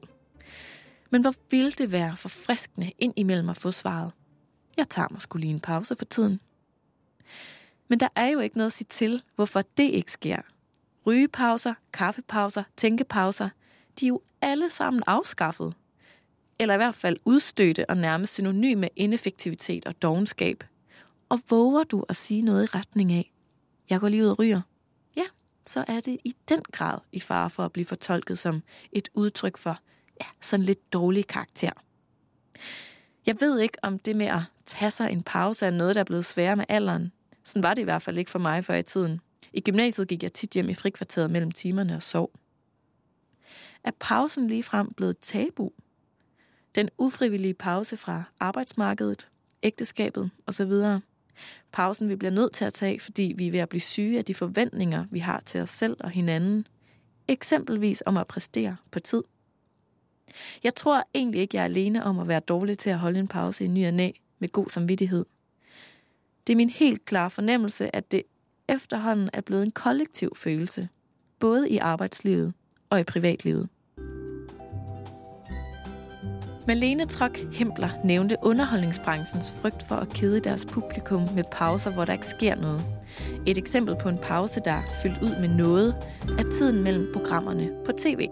Men 1.09 1.21
hvor 1.21 1.33
ville 1.51 1.71
det 1.71 1.91
være 1.91 2.15
forfriskende 2.15 2.91
ind 2.99 3.13
imellem 3.15 3.49
at 3.49 3.57
få 3.57 3.71
svaret? 3.71 4.11
Jeg 4.77 4.89
tager 4.89 5.07
mig 5.11 5.21
skulle 5.21 5.41
lige 5.41 5.53
en 5.53 5.59
pause 5.59 5.95
for 5.95 6.05
tiden. 6.05 6.39
Men 7.87 7.99
der 7.99 8.07
er 8.15 8.27
jo 8.27 8.39
ikke 8.39 8.57
noget 8.57 8.69
at 8.69 8.77
sige 8.77 8.87
til, 8.89 9.23
hvorfor 9.35 9.61
det 9.77 9.89
ikke 9.91 10.11
sker. 10.11 10.41
Rygepauser, 11.07 11.73
kaffepauser, 11.93 12.63
tænkepauser, 12.77 13.49
de 13.99 14.05
er 14.05 14.09
jo 14.09 14.21
alle 14.41 14.69
sammen 14.69 15.03
afskaffet. 15.07 15.73
Eller 16.59 16.73
i 16.73 16.77
hvert 16.77 16.95
fald 16.95 17.17
udstøtte 17.25 17.89
og 17.89 17.97
nærmest 17.97 18.33
synonym 18.33 18.77
med 18.77 18.89
ineffektivitet 18.95 19.85
og 19.85 20.01
dogenskab. 20.01 20.63
Og 21.29 21.39
våger 21.49 21.83
du 21.83 22.05
at 22.09 22.15
sige 22.15 22.41
noget 22.41 22.63
i 22.63 22.77
retning 22.77 23.13
af, 23.13 23.31
jeg 23.89 23.99
går 23.99 24.09
lige 24.09 24.23
ud 24.23 24.29
og 24.29 24.39
ryger, 24.39 24.61
ja, 25.17 25.23
så 25.65 25.85
er 25.87 25.99
det 25.99 26.17
i 26.23 26.35
den 26.49 26.61
grad 26.71 26.97
i 27.11 27.19
fare 27.19 27.49
for 27.49 27.63
at 27.63 27.71
blive 27.71 27.85
fortolket 27.85 28.39
som 28.39 28.63
et 28.91 29.09
udtryk 29.13 29.57
for 29.57 29.79
ja, 30.21 30.25
sådan 30.41 30.65
lidt 30.65 30.93
dårlig 30.93 31.27
karakter. 31.27 31.71
Jeg 33.25 33.35
ved 33.39 33.59
ikke, 33.59 33.77
om 33.81 33.99
det 33.99 34.15
med 34.15 34.25
at 34.25 34.41
tage 34.65 34.91
sig 34.91 35.11
en 35.11 35.23
pause 35.23 35.65
er 35.65 35.71
noget, 35.71 35.95
der 35.95 36.01
er 36.01 36.05
blevet 36.05 36.25
sværere 36.25 36.55
med 36.55 36.65
alderen. 36.69 37.11
Sådan 37.43 37.63
var 37.63 37.73
det 37.73 37.81
i 37.81 37.83
hvert 37.83 38.01
fald 38.01 38.17
ikke 38.17 38.31
for 38.31 38.39
mig 38.39 38.65
før 38.65 38.75
i 38.75 38.83
tiden. 38.83 39.21
I 39.53 39.61
gymnasiet 39.61 40.07
gik 40.07 40.23
jeg 40.23 40.33
tit 40.33 40.51
hjem 40.51 40.69
i 40.69 40.73
frikvarteret 40.73 41.31
mellem 41.31 41.51
timerne 41.51 41.95
og 41.95 42.03
sov. 42.03 42.31
Er 43.83 43.91
pausen 43.99 44.47
lige 44.47 44.63
frem 44.63 44.93
blevet 44.93 45.17
tabu? 45.19 45.71
Den 46.75 46.89
ufrivillige 46.97 47.53
pause 47.53 47.97
fra 47.97 48.23
arbejdsmarkedet, 48.39 49.29
ægteskabet 49.63 50.29
osv. 50.47 50.71
Pausen 51.71 52.09
vi 52.09 52.15
bliver 52.15 52.31
nødt 52.31 52.53
til 52.53 52.65
at 52.65 52.73
tage, 52.73 52.99
fordi 52.99 53.33
vi 53.37 53.47
er 53.47 53.51
ved 53.51 53.59
at 53.59 53.69
blive 53.69 53.81
syge 53.81 54.17
af 54.17 54.25
de 54.25 54.33
forventninger, 54.33 55.05
vi 55.11 55.19
har 55.19 55.41
til 55.45 55.61
os 55.61 55.69
selv 55.69 55.97
og 55.99 56.09
hinanden. 56.09 56.67
Eksempelvis 57.27 58.03
om 58.05 58.17
at 58.17 58.27
præstere 58.27 58.77
på 58.91 58.99
tid. 58.99 59.23
Jeg 60.63 60.75
tror 60.75 61.03
egentlig 61.13 61.41
ikke, 61.41 61.57
jeg 61.57 61.61
er 61.61 61.65
alene 61.65 62.03
om 62.03 62.19
at 62.19 62.27
være 62.27 62.39
dårlig 62.39 62.77
til 62.77 62.89
at 62.89 62.99
holde 62.99 63.19
en 63.19 63.27
pause 63.27 63.65
i 63.65 63.67
ny 63.67 63.87
og 63.87 63.93
næ 63.93 64.11
med 64.39 64.49
god 64.49 64.69
samvittighed. 64.69 65.25
Det 66.47 66.53
er 66.53 66.57
min 66.57 66.69
helt 66.69 67.05
klare 67.05 67.29
fornemmelse, 67.29 67.95
at 67.95 68.11
det 68.11 68.23
efterhånden 68.69 69.29
er 69.33 69.41
blevet 69.41 69.63
en 69.63 69.71
kollektiv 69.71 70.35
følelse, 70.35 70.89
både 71.39 71.69
i 71.69 71.77
arbejdslivet 71.77 72.53
og 72.89 72.99
i 72.99 73.03
privatlivet. 73.03 73.69
Malene 76.67 77.05
Trok 77.05 77.37
Hempler 77.53 77.89
nævnte 78.03 78.37
underholdningsbranchens 78.41 79.53
frygt 79.61 79.87
for 79.87 79.95
at 79.95 80.09
kede 80.09 80.39
deres 80.39 80.65
publikum 80.65 81.21
med 81.35 81.43
pauser, 81.51 81.91
hvor 81.91 82.05
der 82.05 82.13
ikke 82.13 82.25
sker 82.25 82.55
noget. 82.55 82.85
Et 83.45 83.57
eksempel 83.57 83.95
på 84.01 84.09
en 84.09 84.17
pause, 84.17 84.61
der 84.65 84.71
er 84.71 84.81
fyldt 85.03 85.21
ud 85.21 85.39
med 85.41 85.49
noget, 85.49 85.95
er 86.39 86.43
tiden 86.43 86.83
mellem 86.83 87.09
programmerne 87.13 87.69
på 87.85 87.91
tv. 87.91 88.27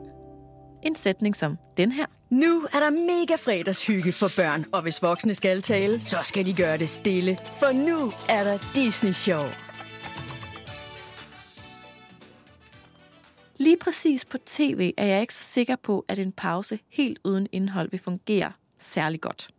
En 0.83 0.95
sætning 0.95 1.35
som 1.35 1.57
den 1.77 1.91
her. 1.91 2.05
Nu 2.29 2.67
er 2.73 2.79
der 2.79 2.89
mega 2.89 3.35
fredagshygge 3.35 4.11
for 4.11 4.27
børn, 4.37 4.65
og 4.73 4.81
hvis 4.81 5.01
voksne 5.01 5.35
skal 5.35 5.61
tale, 5.61 6.01
så 6.01 6.17
skal 6.23 6.45
de 6.45 6.53
gøre 6.53 6.77
det 6.77 6.89
stille. 6.89 7.37
For 7.59 7.71
nu 7.71 8.11
er 8.29 8.43
der 8.43 8.57
Disney 8.75 9.11
Show. 9.11 9.43
Lige 13.57 13.77
præcis 13.77 14.25
på 14.25 14.37
tv 14.37 14.91
er 14.97 15.05
jeg 15.05 15.21
ikke 15.21 15.33
så 15.33 15.43
sikker 15.43 15.75
på, 15.75 16.05
at 16.07 16.19
en 16.19 16.31
pause 16.31 16.79
helt 16.89 17.19
uden 17.23 17.47
indhold 17.51 17.91
vil 17.91 17.99
fungere 17.99 18.51
særlig 18.79 19.21
godt. 19.21 19.49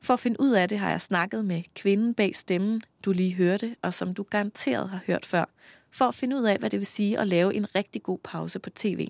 For 0.00 0.14
at 0.14 0.20
finde 0.20 0.40
ud 0.40 0.50
af 0.50 0.68
det 0.68 0.78
har 0.78 0.90
jeg 0.90 1.00
snakket 1.00 1.44
med 1.44 1.62
kvinden 1.74 2.14
bag 2.14 2.36
stemmen, 2.36 2.82
du 3.04 3.12
lige 3.12 3.34
hørte, 3.34 3.76
og 3.82 3.94
som 3.94 4.14
du 4.14 4.22
garanteret 4.22 4.88
har 4.88 5.00
hørt 5.06 5.26
før, 5.26 5.44
for 5.90 6.04
at 6.04 6.14
finde 6.14 6.36
ud 6.36 6.44
af, 6.44 6.58
hvad 6.58 6.70
det 6.70 6.78
vil 6.78 6.86
sige 6.86 7.18
at 7.18 7.26
lave 7.26 7.54
en 7.54 7.74
rigtig 7.74 8.02
god 8.02 8.18
pause 8.24 8.58
på 8.58 8.70
tv. 8.70 9.08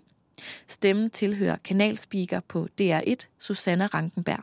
Stemmen 0.68 1.10
tilhører 1.10 1.56
kanalspeaker 1.56 2.40
på 2.40 2.68
DR1, 2.80 3.26
Susanna 3.38 3.86
Rankenberg. 3.86 4.42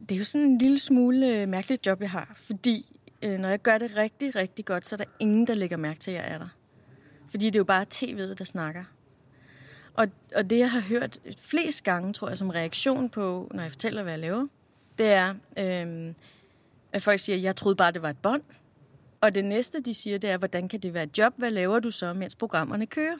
Det 0.00 0.12
er 0.12 0.18
jo 0.18 0.24
sådan 0.24 0.46
en 0.46 0.58
lille 0.58 0.78
smule 0.78 1.40
øh, 1.40 1.48
mærkeligt 1.48 1.86
job, 1.86 2.00
jeg 2.00 2.10
har, 2.10 2.32
fordi 2.34 2.96
øh, 3.22 3.38
når 3.38 3.48
jeg 3.48 3.62
gør 3.62 3.78
det 3.78 3.96
rigtig, 3.96 4.36
rigtig 4.36 4.64
godt, 4.64 4.86
så 4.86 4.94
er 4.94 4.96
der 4.96 5.04
ingen, 5.18 5.46
der 5.46 5.54
lægger 5.54 5.76
mærke 5.76 6.00
til, 6.00 6.10
at 6.10 6.16
jeg 6.16 6.34
er 6.34 6.38
der. 6.38 6.48
Fordi 7.30 7.46
det 7.46 7.56
er 7.56 7.60
jo 7.60 7.64
bare 7.64 7.86
tv'et, 7.94 8.34
der 8.34 8.44
snakker. 8.44 8.84
Og, 9.94 10.06
og 10.36 10.50
det, 10.50 10.58
jeg 10.58 10.70
har 10.70 10.80
hørt 10.80 11.18
flest 11.38 11.84
gange, 11.84 12.12
tror 12.12 12.28
jeg, 12.28 12.38
som 12.38 12.50
reaktion 12.50 13.08
på, 13.08 13.50
når 13.54 13.62
jeg 13.62 13.70
fortæller, 13.70 14.02
hvad 14.02 14.12
jeg 14.12 14.20
laver, 14.20 14.46
det 14.98 15.06
er, 15.06 15.34
øh, 15.58 16.14
at 16.92 17.02
folk 17.02 17.20
siger, 17.20 17.38
jeg 17.38 17.56
troede 17.56 17.76
bare, 17.76 17.92
det 17.92 18.02
var 18.02 18.10
et 18.10 18.18
bånd. 18.18 18.42
Og 19.20 19.34
det 19.34 19.44
næste, 19.44 19.80
de 19.80 19.94
siger, 19.94 20.18
det 20.18 20.30
er, 20.30 20.38
hvordan 20.38 20.68
kan 20.68 20.80
det 20.80 20.94
være 20.94 21.02
et 21.02 21.18
job? 21.18 21.34
Hvad 21.36 21.50
laver 21.50 21.78
du 21.78 21.90
så, 21.90 22.12
mens 22.12 22.34
programmerne 22.34 22.86
kører? 22.86 23.16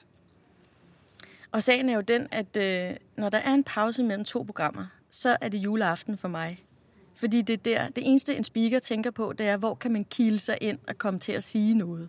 Og 1.52 1.62
sagen 1.62 1.88
er 1.88 1.94
jo 1.94 2.00
den, 2.00 2.26
at 2.32 2.56
øh, 2.56 2.96
når 3.16 3.28
der 3.28 3.38
er 3.38 3.54
en 3.54 3.64
pause 3.64 4.02
mellem 4.02 4.24
to 4.24 4.42
programmer, 4.42 4.86
så 5.10 5.36
er 5.40 5.48
det 5.48 5.58
juleaften 5.58 6.18
for 6.18 6.28
mig. 6.28 6.64
Fordi 7.14 7.42
det 7.42 7.52
er 7.52 7.56
der, 7.56 7.88
det 7.88 8.08
eneste 8.08 8.36
en 8.36 8.44
speaker 8.44 8.78
tænker 8.78 9.10
på, 9.10 9.32
det 9.32 9.46
er, 9.46 9.56
hvor 9.56 9.74
kan 9.74 9.92
man 9.92 10.04
kilde 10.04 10.38
sig 10.38 10.58
ind 10.60 10.78
og 10.88 10.98
komme 10.98 11.20
til 11.20 11.32
at 11.32 11.42
sige 11.42 11.74
noget. 11.74 12.08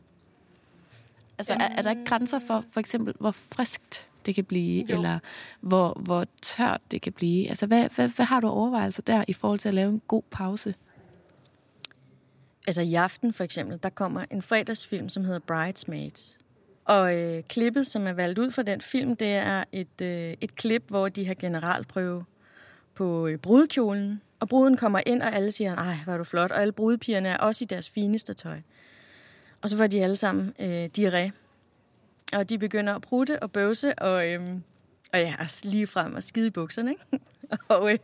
Altså, 1.39 1.53
er, 1.53 1.67
er 1.77 1.81
der 1.81 1.89
ikke 1.89 2.05
grænser 2.05 2.39
for, 2.39 2.63
for 2.72 2.79
eksempel, 2.79 3.13
hvor 3.19 3.31
friskt 3.31 4.08
det 4.25 4.36
kan 4.36 4.46
blive, 4.46 4.86
jo. 4.89 4.96
eller 4.96 5.19
hvor, 5.62 6.00
hvor 6.00 6.25
tørt 6.41 6.81
det 6.91 7.01
kan 7.01 7.13
blive? 7.13 7.50
Altså, 7.50 7.65
hvad, 7.65 7.89
hvad, 7.96 8.10
hvad 8.10 8.25
har 8.25 8.39
du 8.39 8.48
overvejelser 8.48 9.01
der 9.01 9.24
i 9.27 9.34
forhold 9.34 9.60
til 9.60 9.67
at 9.67 9.74
lave 9.74 9.89
en 9.89 10.01
god 10.08 10.24
pause? 10.31 10.75
Altså 12.67 12.81
i 12.81 12.96
aften 12.96 13.34
for 13.34 13.43
eksempel, 13.43 13.79
der 13.84 13.89
kommer 13.89 14.25
en 14.31 14.41
fredagsfilm, 14.41 15.10
som 15.10 15.25
hedder 15.25 15.39
Bridesmaids. 15.39 16.38
Og 16.86 17.15
øh, 17.15 17.43
klippet, 17.50 17.88
som 17.88 18.08
er 18.08 18.13
valgt 18.13 18.39
ud 18.39 18.51
fra 18.51 18.63
den 18.63 18.81
film, 18.81 19.15
det 19.15 19.27
er 19.27 19.63
et, 19.72 20.01
øh, 20.01 20.34
et 20.41 20.55
klip, 20.55 20.84
hvor 20.88 21.10
de 21.10 21.27
har 21.27 21.34
generalprøve 21.34 22.25
på 22.96 23.27
øh, 23.27 23.38
brudekjolen. 23.38 24.22
Og 24.39 24.50
bruden 24.50 24.77
kommer 24.77 25.01
ind, 25.05 25.22
og 25.22 25.34
alle 25.34 25.51
siger, 25.51 25.75
ej, 25.75 25.96
hvor 26.03 26.13
er 26.13 26.17
du 26.17 26.24
flot. 26.24 26.51
Og 26.51 26.62
alle 26.62 26.72
brudepigerne 26.72 27.29
er 27.29 27.38
også 27.38 27.63
i 27.63 27.65
deres 27.65 27.89
fineste 27.89 28.34
tøj. 28.34 28.62
Og 29.62 29.70
så 29.70 29.78
får 29.78 29.88
de 29.88 30.04
alle 30.04 30.16
sammen 30.16 30.54
øh, 30.60 30.89
diarré. 30.98 31.32
Og 32.34 32.50
de 32.50 32.58
begynder 32.58 32.96
at 32.96 33.01
prutte 33.01 33.44
og 33.44 33.51
bøvse, 33.51 34.00
og, 34.00 34.30
øh, 34.32 34.42
og 35.13 35.20
ja, 35.20 35.36
altså 35.39 35.68
lige 35.68 35.88
frem 35.88 36.16
og 36.16 36.24
skide 36.24 36.48
i 36.48 36.50
bukserne. 36.50 36.92
Ikke? 36.92 37.25
og 37.70 37.92
øh, 37.92 37.98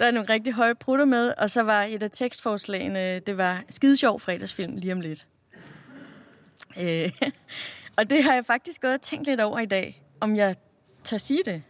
der 0.00 0.06
er 0.06 0.10
nogle 0.10 0.28
rigtig 0.28 0.52
høje 0.52 0.74
prutter 0.74 1.04
med, 1.04 1.32
og 1.38 1.50
så 1.50 1.62
var 1.62 1.82
et 1.82 2.02
af 2.02 2.10
tekstforslagene, 2.12 3.18
det 3.18 3.36
var 3.36 3.64
skide 3.68 3.96
sjov 3.96 4.20
fredagsfilm 4.20 4.76
lige 4.76 4.92
om 4.92 5.00
lidt. 5.00 5.26
Øh, 6.80 7.12
og 7.98 8.10
det 8.10 8.24
har 8.24 8.34
jeg 8.34 8.46
faktisk 8.46 8.80
gået 8.80 8.94
og 8.94 9.00
tænkt 9.00 9.26
lidt 9.26 9.40
over 9.40 9.58
i 9.58 9.66
dag, 9.66 10.02
om 10.20 10.36
jeg 10.36 10.56
tør 11.04 11.18
sige 11.18 11.42
det. 11.44 11.62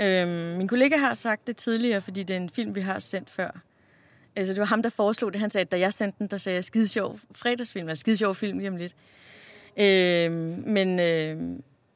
Øh, 0.00 0.56
min 0.56 0.68
kollega 0.68 0.96
har 0.96 1.14
sagt 1.14 1.46
det 1.46 1.56
tidligere, 1.56 2.00
fordi 2.00 2.22
det 2.22 2.36
er 2.36 2.40
en 2.40 2.50
film, 2.50 2.74
vi 2.74 2.80
har 2.80 2.98
sendt 2.98 3.30
før. 3.30 3.60
Altså, 4.40 4.54
det 4.54 4.60
var 4.60 4.66
ham, 4.66 4.82
der 4.82 4.90
foreslog 4.90 5.32
det. 5.32 5.40
Han 5.40 5.50
sagde, 5.50 5.62
at 5.62 5.70
da 5.70 5.78
jeg 5.78 5.92
sendte 5.92 6.18
den, 6.18 6.26
der 6.26 6.36
sagde 6.36 6.54
jeg 6.56 6.64
skide 6.64 6.88
sjov 6.88 7.18
fredagsfilm, 7.34 7.86
eller 7.86 7.94
skide 7.94 8.16
sjov 8.16 8.34
film 8.34 8.58
lige 8.58 8.68
om 8.68 8.76
lidt. 8.76 8.94
Øh, 9.76 10.32
men, 10.66 10.98
øh, 10.98 11.36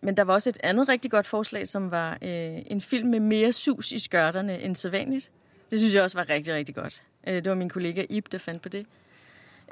men 0.00 0.16
der 0.16 0.22
var 0.22 0.34
også 0.34 0.50
et 0.50 0.58
andet 0.62 0.88
rigtig 0.88 1.10
godt 1.10 1.26
forslag, 1.26 1.68
som 1.68 1.90
var 1.90 2.18
øh, 2.22 2.62
en 2.66 2.80
film 2.80 3.08
med 3.08 3.20
mere 3.20 3.52
sus 3.52 3.92
i 3.92 3.98
skørterne 3.98 4.60
end 4.60 4.76
sædvanligt. 4.76 5.30
Det 5.70 5.78
synes 5.78 5.94
jeg 5.94 6.02
også 6.02 6.18
var 6.18 6.28
rigtig, 6.28 6.54
rigtig 6.54 6.74
godt. 6.74 7.02
Øh, 7.26 7.34
det 7.34 7.48
var 7.48 7.54
min 7.54 7.68
kollega 7.68 8.04
Ib, 8.10 8.26
der 8.32 8.38
fandt 8.38 8.62
på 8.62 8.68
det. 8.68 8.86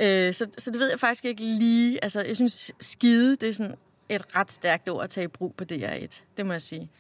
Øh, 0.01 0.35
så, 0.35 0.47
så 0.59 0.71
det 0.71 0.81
ved 0.81 0.91
jeg 0.91 1.01
faktisk 1.01 1.25
ikke 1.25 1.45
lige. 1.45 2.05
Altså, 2.05 2.23
jeg 2.23 2.37
synes, 2.37 2.73
skide, 2.81 3.37
det 3.37 3.49
er 3.49 3.53
sådan 3.53 3.75
et 4.09 4.37
ret 4.37 4.53
stærkt 4.53 4.89
ord 4.89 5.05
at 5.05 5.11
tage 5.11 5.25
i 5.25 5.29
brug 5.29 5.55
på 5.55 5.65
DR1. 5.73 6.23
Det 6.37 6.47
må 6.47 6.53
jeg 6.53 6.63
sige. 6.63 6.91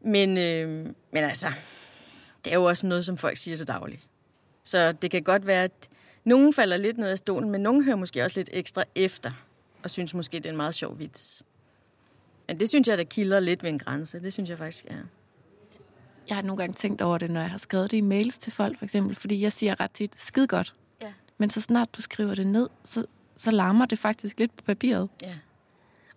Men, 0.00 0.38
øh, 0.38 0.68
men 1.12 1.24
altså, 1.24 1.46
det 2.44 2.50
er 2.52 2.56
jo 2.56 2.64
også 2.64 2.86
noget, 2.86 3.04
som 3.04 3.18
folk 3.18 3.36
siger 3.36 3.56
så 3.56 3.64
dagligt. 3.64 4.00
Så 4.66 4.92
det 4.92 5.10
kan 5.10 5.22
godt 5.22 5.46
være, 5.46 5.64
at 5.64 5.88
nogen 6.24 6.52
falder 6.52 6.76
lidt 6.76 6.98
ned 6.98 7.08
af 7.08 7.18
stolen, 7.18 7.50
men 7.50 7.60
nogen 7.60 7.84
hører 7.84 7.96
måske 7.96 8.24
også 8.24 8.40
lidt 8.40 8.48
ekstra 8.52 8.84
efter, 8.94 9.32
og 9.82 9.90
synes 9.90 10.14
måske, 10.14 10.36
det 10.36 10.46
er 10.46 10.50
en 10.50 10.56
meget 10.56 10.74
sjov 10.74 10.98
vits. 10.98 11.42
Men 12.48 12.60
det 12.60 12.68
synes 12.68 12.88
jeg, 12.88 12.98
der 12.98 13.04
kilder 13.04 13.40
lidt 13.40 13.62
ved 13.62 13.70
en 13.70 13.78
grænse. 13.78 14.22
Det 14.22 14.32
synes 14.32 14.50
jeg 14.50 14.58
faktisk, 14.58 14.84
ja. 14.84 14.96
Jeg 16.28 16.36
har 16.36 16.42
nogle 16.42 16.62
gange 16.62 16.74
tænkt 16.74 17.02
over 17.02 17.18
det, 17.18 17.30
når 17.30 17.40
jeg 17.40 17.50
har 17.50 17.58
skrevet 17.58 17.90
det 17.90 17.96
i 17.96 18.00
mails 18.00 18.38
til 18.38 18.52
folk, 18.52 18.78
for 18.78 18.84
eksempel, 18.84 19.16
fordi 19.16 19.42
jeg 19.42 19.52
siger 19.52 19.80
ret 19.80 19.90
tit, 19.90 20.22
skide 20.22 20.46
godt. 20.46 20.74
Ja. 21.02 21.12
Men 21.38 21.50
så 21.50 21.60
snart 21.60 21.96
du 21.96 22.02
skriver 22.02 22.34
det 22.34 22.46
ned, 22.46 22.68
så, 22.84 23.04
så 23.36 23.50
larmer 23.50 23.86
det 23.86 23.98
faktisk 23.98 24.38
lidt 24.38 24.56
på 24.56 24.62
papiret. 24.64 25.08
Ja. 25.22 25.34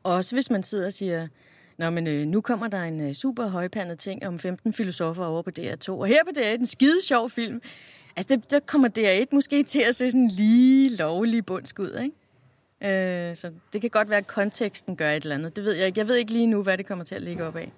Også 0.03 0.36
hvis 0.36 0.50
man 0.50 0.63
sidder 0.63 0.86
og 0.86 0.94
siger, 0.94 1.27
Nå, 1.79 1.89
men 1.89 2.08
øh, 2.08 2.27
nu 2.27 2.41
kommer 2.41 2.68
der 2.68 2.84
en 2.84 3.01
øh, 3.01 3.13
super 3.13 3.48
højpandet 3.48 4.00
ting 4.00 4.27
om 4.27 4.39
15 4.39 4.74
filosofer 4.74 5.25
over 5.25 5.41
på 5.41 5.50
DR2, 5.60 5.89
og 5.89 6.08
her 6.08 6.24
på 6.24 6.29
DR1 6.38 6.60
en 6.60 6.65
skide 6.65 7.06
sjov 7.08 7.29
film. 7.29 7.62
Altså, 8.16 8.36
det, 8.36 8.51
der 8.51 8.60
kommer 8.60 8.88
DR1 8.98 9.36
måske 9.36 9.63
til 9.63 9.82
at 9.89 9.96
se 9.96 10.12
sådan 10.12 10.28
lige 10.28 10.96
lovlig 10.96 11.46
bundskud, 11.46 12.00
ikke? 12.04 12.16
Øh, 13.30 13.36
så 13.36 13.51
det 13.74 13.82
kan 13.82 13.89
godt 13.89 14.10
være, 14.10 14.18
at 14.18 14.28
konteksten 14.28 14.96
gør 14.96 15.12
et 15.12 15.24
eller 15.24 15.36
andet. 15.36 15.56
Det 15.56 15.63
ved 15.63 15.74
jeg 15.74 15.88
ikke. 15.88 16.00
Jeg 16.00 16.08
ved 16.08 16.16
ikke 16.16 16.34
lige 16.34 16.48
nu, 16.48 16.63
hvad 16.63 16.78
det 16.78 16.86
kommer 16.86 17.06
til 17.06 17.16
at 17.16 17.22
ligge 17.22 17.46
op 17.46 17.56
af. 17.56 17.72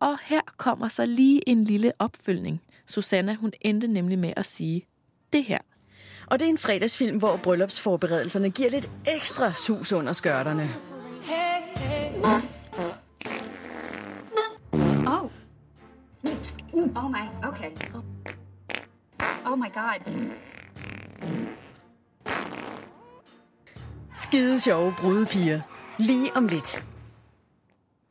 Og 0.00 0.18
her 0.24 0.40
kommer 0.56 0.88
så 0.88 1.06
lige 1.06 1.48
en 1.48 1.64
lille 1.64 1.92
opfølgning. 1.98 2.62
Susanna, 2.86 3.34
hun 3.34 3.52
endte 3.60 3.86
nemlig 3.86 4.18
med 4.18 4.32
at 4.36 4.46
sige 4.46 4.86
det 5.32 5.44
her. 5.44 5.58
Og 6.26 6.38
det 6.38 6.44
er 6.44 6.50
en 6.50 6.58
fredagsfilm, 6.58 7.18
hvor 7.18 7.36
bryllupsforberedelserne 7.42 8.50
giver 8.50 8.70
lidt 8.70 8.90
ekstra 9.16 9.52
sus 9.52 9.92
under 9.92 10.12
skørterne. 10.12 10.70
Oh. 15.06 15.30
Oh 16.96 17.10
my, 17.10 17.46
okay. 17.48 17.70
Oh 19.52 19.58
my 19.58 19.68
god. 19.74 20.00
Skide 24.18 24.60
sjove 24.60 24.94
brudepiger. 24.98 25.60
Lige 25.98 26.32
om 26.34 26.46
lidt. 26.46 26.84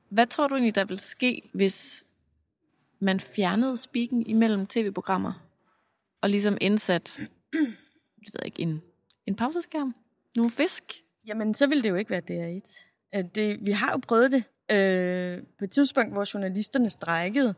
Hvad 0.10 0.28
tror 0.28 0.48
du 0.48 0.56
egentlig, 0.56 0.76
der 0.76 0.86
vil 0.86 1.00
ske, 1.00 1.42
hvis 1.54 2.04
man 3.00 3.20
fjernede 3.20 3.78
spikken 3.78 4.26
imellem 4.26 4.68
tv-programmer 4.68 5.34
og 6.22 6.30
ligesom 6.30 6.58
indsat, 6.62 7.20
jeg 8.24 8.32
ved 8.34 8.46
ikke, 8.46 8.62
en, 8.62 8.82
en 9.26 9.36
pauseskærm? 9.36 9.96
Nogle 10.36 10.52
fisk? 10.52 10.84
Jamen, 11.28 11.54
så 11.54 11.68
ville 11.68 11.84
det 11.84 11.90
jo 11.90 11.96
ikke 11.96 12.12
være 12.12 12.22
DR1. 12.32 12.86
Øh, 13.16 13.24
Det, 13.36 13.60
vi 13.66 13.72
har 13.72 13.92
jo 13.92 14.00
prøvet 14.08 14.32
det 14.32 14.44
øh, 14.72 15.44
på 15.60 15.66
et 15.66 15.72
tidspunkt, 15.72 16.14
hvor 16.14 16.34
journalisterne 16.34 16.90
strækkede. 16.90 17.56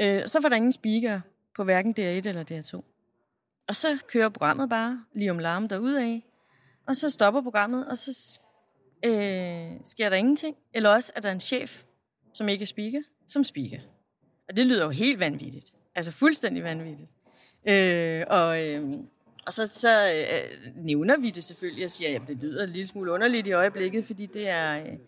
Øh, 0.00 0.26
så 0.26 0.38
var 0.42 0.48
der 0.48 0.56
ingen 0.56 0.72
speaker 0.72 1.20
på 1.56 1.64
hverken 1.64 1.94
DR1 1.98 2.28
eller 2.28 2.44
DR2. 2.50 2.91
Og 3.68 3.76
så 3.76 4.02
kører 4.06 4.28
programmet 4.28 4.70
bare 4.70 5.04
lige 5.14 5.30
om 5.30 5.38
larm 5.38 5.68
derudad. 5.68 6.20
Og 6.86 6.96
så 6.96 7.10
stopper 7.10 7.42
programmet, 7.42 7.88
og 7.88 7.98
så 7.98 8.40
øh, 9.04 9.70
sker 9.84 10.08
der 10.08 10.16
ingenting. 10.16 10.56
Eller 10.74 10.90
også 10.90 11.12
er 11.16 11.20
der 11.20 11.32
en 11.32 11.40
chef, 11.40 11.82
som 12.34 12.48
ikke 12.48 12.62
er 12.62 12.66
speaker, 12.66 13.02
som 13.28 13.44
speaker. 13.44 13.78
Og 14.48 14.56
det 14.56 14.66
lyder 14.66 14.84
jo 14.84 14.90
helt 14.90 15.20
vanvittigt. 15.20 15.74
Altså 15.94 16.12
fuldstændig 16.12 16.64
vanvittigt. 16.64 17.14
Øh, 17.68 18.24
og, 18.26 18.68
øh, 18.68 18.92
og 19.46 19.52
så, 19.52 19.66
så 19.66 20.06
øh, 20.06 20.72
nævner 20.76 21.16
vi 21.16 21.30
det 21.30 21.44
selvfølgelig 21.44 21.84
og 21.84 21.90
siger, 21.90 22.20
at 22.20 22.28
det 22.28 22.36
lyder 22.36 22.64
en 22.64 22.70
lille 22.70 22.88
smule 22.88 23.12
underligt 23.12 23.46
i 23.46 23.52
øjeblikket, 23.52 24.04
fordi 24.04 24.26
det 24.26 24.48
er 24.48 24.80
øh, 24.80 24.98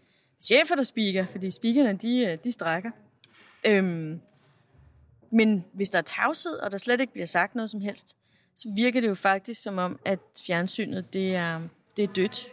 chefer, 0.41 0.75
der 0.75 0.83
speaker, 0.83 1.27
fordi 1.33 1.51
speakerne, 1.51 1.99
de, 1.99 2.27
øh, 2.27 2.39
de 2.45 2.53
strækker. 2.53 2.91
Øhm, 3.67 4.21
men 5.33 5.65
hvis 5.73 5.91
der 5.91 5.99
er 5.99 6.03
tavshed, 6.03 6.53
og 6.53 6.71
der 6.71 6.79
slet 6.79 7.01
ikke 7.01 7.13
bliver 7.13 7.27
sagt 7.27 7.55
noget 7.55 7.71
som 7.71 7.81
helst, 7.81 8.17
så 8.57 8.69
virker 8.77 9.01
det 9.01 9.09
jo 9.09 9.15
faktisk 9.15 9.63
som 9.63 9.79
om, 9.79 9.99
at 10.05 10.19
fjernsynet, 10.47 11.13
det 11.13 11.37
er, 11.37 11.61
det 11.97 12.03
er 12.03 12.09
dødt. 12.09 12.47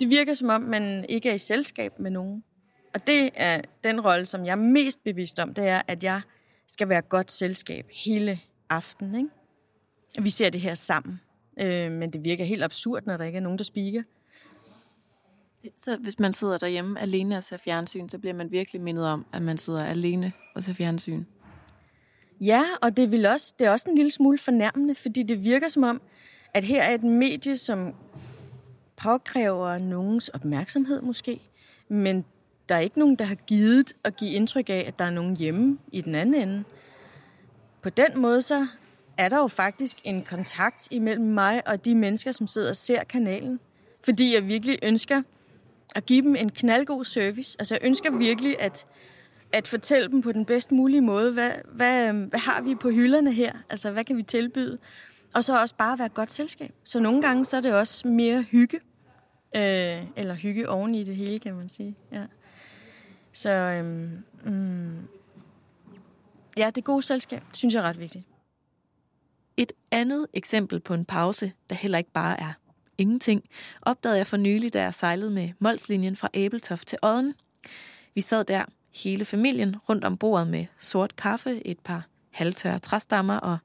Det 0.00 0.10
virker 0.10 0.34
som 0.34 0.48
om, 0.48 0.60
man 0.60 1.04
ikke 1.08 1.30
er 1.30 1.34
i 1.34 1.38
selskab 1.38 1.98
med 1.98 2.10
nogen. 2.10 2.44
Og 2.94 3.06
det 3.06 3.30
er 3.34 3.60
den 3.84 4.00
rolle, 4.00 4.26
som 4.26 4.44
jeg 4.44 4.52
er 4.52 4.56
mest 4.56 5.04
bevidst 5.04 5.38
om, 5.38 5.54
det 5.54 5.68
er, 5.68 5.82
at 5.86 6.04
jeg 6.04 6.20
skal 6.68 6.88
være 6.88 7.02
godt 7.02 7.32
selskab 7.32 7.86
hele 8.04 8.40
aftenen. 8.70 9.14
Ikke? 9.14 10.24
Vi 10.24 10.30
ser 10.30 10.50
det 10.50 10.60
her 10.60 10.74
sammen. 10.74 11.20
Øh, 11.60 11.92
men 11.92 12.10
det 12.10 12.24
virker 12.24 12.44
helt 12.44 12.62
absurd, 12.62 13.02
når 13.06 13.16
der 13.16 13.24
ikke 13.24 13.36
er 13.36 13.40
nogen, 13.40 13.58
der 13.58 13.64
speaker. 13.64 14.02
Så 15.76 15.96
hvis 15.96 16.18
man 16.18 16.32
sidder 16.32 16.58
derhjemme 16.58 17.00
alene 17.00 17.36
og 17.36 17.44
ser 17.44 17.56
fjernsyn, 17.56 18.08
så 18.08 18.18
bliver 18.18 18.34
man 18.34 18.50
virkelig 18.50 18.82
mindet 18.82 19.06
om, 19.06 19.26
at 19.32 19.42
man 19.42 19.58
sidder 19.58 19.84
alene 19.84 20.32
og 20.54 20.64
ser 20.64 20.72
fjernsyn. 20.72 21.24
Ja, 22.40 22.62
og 22.82 22.96
det, 22.96 23.10
vil 23.10 23.26
også, 23.26 23.54
det 23.58 23.66
er 23.66 23.70
også 23.70 23.90
en 23.90 23.96
lille 23.96 24.10
smule 24.10 24.38
fornærmende, 24.38 24.94
fordi 24.94 25.22
det 25.22 25.44
virker 25.44 25.68
som 25.68 25.82
om, 25.82 26.00
at 26.54 26.64
her 26.64 26.82
er 26.82 26.94
et 26.94 27.02
medie, 27.02 27.56
som 27.56 27.94
påkræver 28.96 29.78
nogens 29.78 30.28
opmærksomhed 30.28 31.00
måske, 31.00 31.40
men 31.88 32.24
der 32.68 32.74
er 32.74 32.78
ikke 32.78 32.98
nogen, 32.98 33.16
der 33.16 33.24
har 33.24 33.34
givet 33.34 33.92
at 34.04 34.16
give 34.16 34.30
indtryk 34.30 34.70
af, 34.70 34.84
at 34.86 34.98
der 34.98 35.04
er 35.04 35.10
nogen 35.10 35.36
hjemme 35.36 35.78
i 35.92 36.00
den 36.00 36.14
anden 36.14 36.34
ende. 36.34 36.64
På 37.82 37.90
den 37.90 38.20
måde 38.20 38.42
så 38.42 38.66
er 39.18 39.28
der 39.28 39.36
jo 39.36 39.48
faktisk 39.48 39.96
en 40.04 40.22
kontakt 40.22 40.88
imellem 40.90 41.26
mig 41.26 41.68
og 41.68 41.84
de 41.84 41.94
mennesker, 41.94 42.32
som 42.32 42.46
sidder 42.46 42.70
og 42.70 42.76
ser 42.76 43.04
kanalen. 43.04 43.60
Fordi 44.04 44.34
jeg 44.34 44.48
virkelig 44.48 44.78
ønsker 44.82 45.22
at 45.94 46.06
give 46.06 46.22
dem 46.22 46.36
en 46.36 46.48
knaldgod 46.48 47.04
service. 47.04 47.56
Altså 47.58 47.74
jeg 47.74 47.84
ønsker 47.84 48.16
virkelig 48.16 48.60
at, 48.60 48.86
at 49.52 49.68
fortælle 49.68 50.08
dem 50.08 50.22
på 50.22 50.32
den 50.32 50.44
bedst 50.44 50.72
mulige 50.72 51.00
måde, 51.00 51.32
hvad, 51.32 51.52
hvad, 51.72 52.08
øhm, 52.08 52.24
hvad 52.24 52.40
har 52.40 52.62
vi 52.62 52.74
på 52.74 52.90
hylderne 52.90 53.32
her? 53.32 53.52
Altså 53.70 53.90
hvad 53.90 54.04
kan 54.04 54.16
vi 54.16 54.22
tilbyde? 54.22 54.78
Og 55.34 55.44
så 55.44 55.60
også 55.60 55.74
bare 55.74 55.98
være 55.98 56.06
et 56.06 56.14
godt 56.14 56.32
selskab. 56.32 56.74
Så 56.84 57.00
nogle 57.00 57.22
gange 57.22 57.44
så 57.44 57.56
er 57.56 57.60
det 57.60 57.74
også 57.74 58.08
mere 58.08 58.42
hygge. 58.42 58.80
Øh, 59.56 60.06
eller 60.16 60.34
hygge 60.34 60.68
oven 60.68 60.94
i 60.94 61.04
det 61.04 61.16
hele, 61.16 61.38
kan 61.38 61.54
man 61.54 61.68
sige. 61.68 61.96
Ja. 62.12 62.24
Så 63.32 63.50
øhm, 63.50 64.24
mm, 64.44 65.08
ja, 66.56 66.70
det 66.74 66.84
gode 66.84 67.02
selskab, 67.02 67.42
det 67.48 67.56
synes 67.56 67.74
jeg 67.74 67.80
er 67.80 67.88
ret 67.88 68.00
vigtigt. 68.00 68.24
Et 69.56 69.72
andet 69.90 70.26
eksempel 70.32 70.80
på 70.80 70.94
en 70.94 71.04
pause, 71.04 71.52
der 71.70 71.76
heller 71.76 71.98
ikke 71.98 72.12
bare 72.12 72.40
er 72.40 72.52
ingenting, 72.98 73.44
opdagede 73.82 74.18
jeg 74.18 74.26
for 74.26 74.36
nylig, 74.36 74.72
da 74.72 74.82
jeg 74.82 74.94
sejlede 74.94 75.30
med 75.30 75.50
Molslinjen 75.58 76.16
fra 76.16 76.28
Æbeltoft 76.34 76.88
til 76.88 76.98
Odden. 77.02 77.34
Vi 78.14 78.20
sad 78.20 78.44
der, 78.44 78.64
hele 79.04 79.24
familien, 79.24 79.76
rundt 79.88 80.04
om 80.04 80.16
bordet 80.16 80.46
med 80.46 80.66
sort 80.78 81.16
kaffe, 81.16 81.66
et 81.66 81.78
par 81.78 82.06
halvtørre 82.32 82.78
træstammer 82.78 83.36
og 83.36 83.58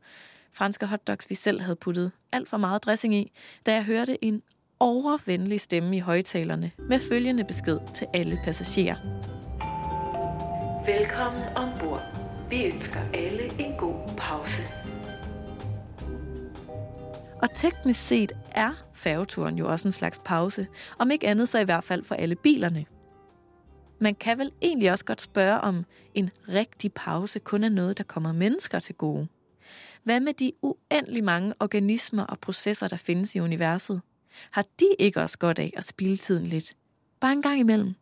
franske 0.52 0.86
hotdogs, 0.86 1.30
vi 1.30 1.36
selv 1.36 1.62
havde 1.62 1.76
puttet 1.76 2.12
alt 2.32 2.50
for 2.50 2.58
meget 2.58 2.84
dressing 2.84 3.16
i, 3.16 3.32
da 3.66 3.74
jeg 3.74 3.84
hørte 3.84 4.26
en 4.26 4.42
overvenlig 4.80 5.62
stemme 5.62 5.98
i 5.98 6.00
højtalerne 6.00 6.72
med 6.90 7.00
følgende 7.00 7.44
besked 7.44 7.80
til 7.94 8.08
alle 8.14 8.40
passagerer. 8.44 8.96
Velkommen 10.86 11.44
ombord. 11.56 12.04
Vi 12.50 12.64
ønsker 12.64 13.00
alle 13.14 13.44
en 13.60 13.78
god 13.78 14.16
pause. 14.18 14.64
Og 17.42 17.50
teknisk 17.56 18.08
set 18.08 18.32
er 18.52 18.72
færgeturen 18.94 19.58
jo 19.58 19.72
også 19.72 19.88
en 19.88 19.92
slags 19.92 20.22
pause, 20.26 20.68
om 21.00 21.12
ikke 21.12 21.28
andet 21.28 21.50
så 21.50 21.60
i 21.60 21.64
hvert 21.64 21.84
fald 21.84 22.04
for 22.04 22.16
alle 22.16 22.36
bilerne. 22.36 22.86
Man 24.04 24.16
kan 24.16 24.38
vel 24.38 24.52
egentlig 24.62 24.92
også 24.92 25.06
godt 25.06 25.22
spørge, 25.22 25.62
om 25.62 25.86
en 26.14 26.30
rigtig 26.50 26.94
pause 26.94 27.40
kun 27.40 27.64
er 27.64 27.70
noget, 27.70 27.98
der 27.98 28.04
kommer 28.04 28.34
mennesker 28.34 28.80
til 28.80 28.96
gode. 28.96 29.28
Hvad 30.04 30.20
med 30.20 30.34
de 30.34 30.52
uendelig 30.62 31.24
mange 31.24 31.54
organismer 31.60 32.24
og 32.24 32.40
processer, 32.40 32.88
der 32.88 32.96
findes 32.96 33.36
i 33.36 33.40
universet? 33.40 34.02
Har 34.52 34.66
de 34.80 34.86
ikke 35.00 35.22
også 35.22 35.38
godt 35.38 35.60
af 35.60 35.74
at 35.78 35.86
spille 35.86 36.18
tiden 36.18 36.46
lidt? 36.46 36.76
Bare 37.20 37.32
en 37.32 37.42
gang 37.42 37.60
imellem. 37.60 37.94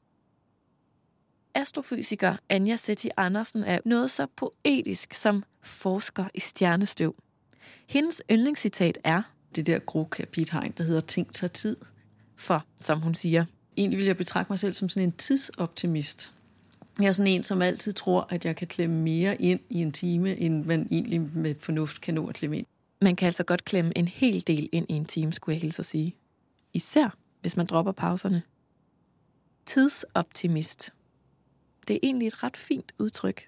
Astrofysiker 1.53 2.35
Anja 2.49 2.75
Setti 2.75 3.09
Andersen 3.17 3.63
er 3.63 3.79
noget 3.85 4.11
så 4.11 4.27
poetisk 4.35 5.13
som 5.13 5.43
forsker 5.61 6.25
i 6.33 6.39
stjernestøv. 6.39 7.15
Hendes 7.87 8.21
yndlingscitat 8.31 8.97
er, 9.03 9.21
det 9.55 9.65
der 9.65 9.79
gro 9.79 10.03
kapitegn, 10.03 10.73
der 10.77 10.83
hedder 10.83 11.01
ting 11.01 11.33
tager 11.33 11.51
tid. 11.51 11.77
For, 12.35 12.65
som 12.79 13.01
hun 13.01 13.15
siger, 13.15 13.45
Egentlig 13.77 13.97
vil 13.97 14.05
jeg 14.05 14.17
betragte 14.17 14.51
mig 14.51 14.59
selv 14.59 14.73
som 14.73 14.89
sådan 14.89 15.07
en 15.07 15.11
tidsoptimist. 15.11 16.33
Jeg 16.99 17.07
er 17.07 17.11
sådan 17.11 17.31
en, 17.31 17.43
som 17.43 17.61
altid 17.61 17.93
tror, 17.93 18.27
at 18.29 18.45
jeg 18.45 18.55
kan 18.55 18.67
klemme 18.67 18.95
mere 18.95 19.41
ind 19.41 19.59
i 19.69 19.81
en 19.81 19.91
time, 19.91 20.37
end 20.37 20.65
man 20.65 20.87
egentlig 20.91 21.21
med 21.21 21.55
fornuft 21.59 22.01
kan 22.01 22.13
nå 22.13 22.27
at 22.27 22.35
klemme 22.35 22.57
ind. 22.57 22.65
man 23.01 23.15
kan 23.15 23.25
altså 23.25 23.43
godt 23.43 23.65
klemme 23.65 23.97
en 23.97 24.07
hel 24.07 24.47
del 24.47 24.69
ind 24.71 24.85
i 24.89 24.93
en 24.93 25.05
time, 25.05 25.33
skulle 25.33 25.53
jeg 25.53 25.61
hilse 25.61 25.79
at 25.79 25.85
sige. 25.85 26.15
Især, 26.73 27.17
hvis 27.41 27.57
man 27.57 27.65
dropper 27.65 27.91
pauserne. 27.91 28.41
Tidsoptimist. 29.65 30.93
Det 31.87 31.93
er 31.93 31.99
egentlig 32.03 32.27
et 32.27 32.43
ret 32.43 32.57
fint 32.57 32.91
udtryk. 32.99 33.47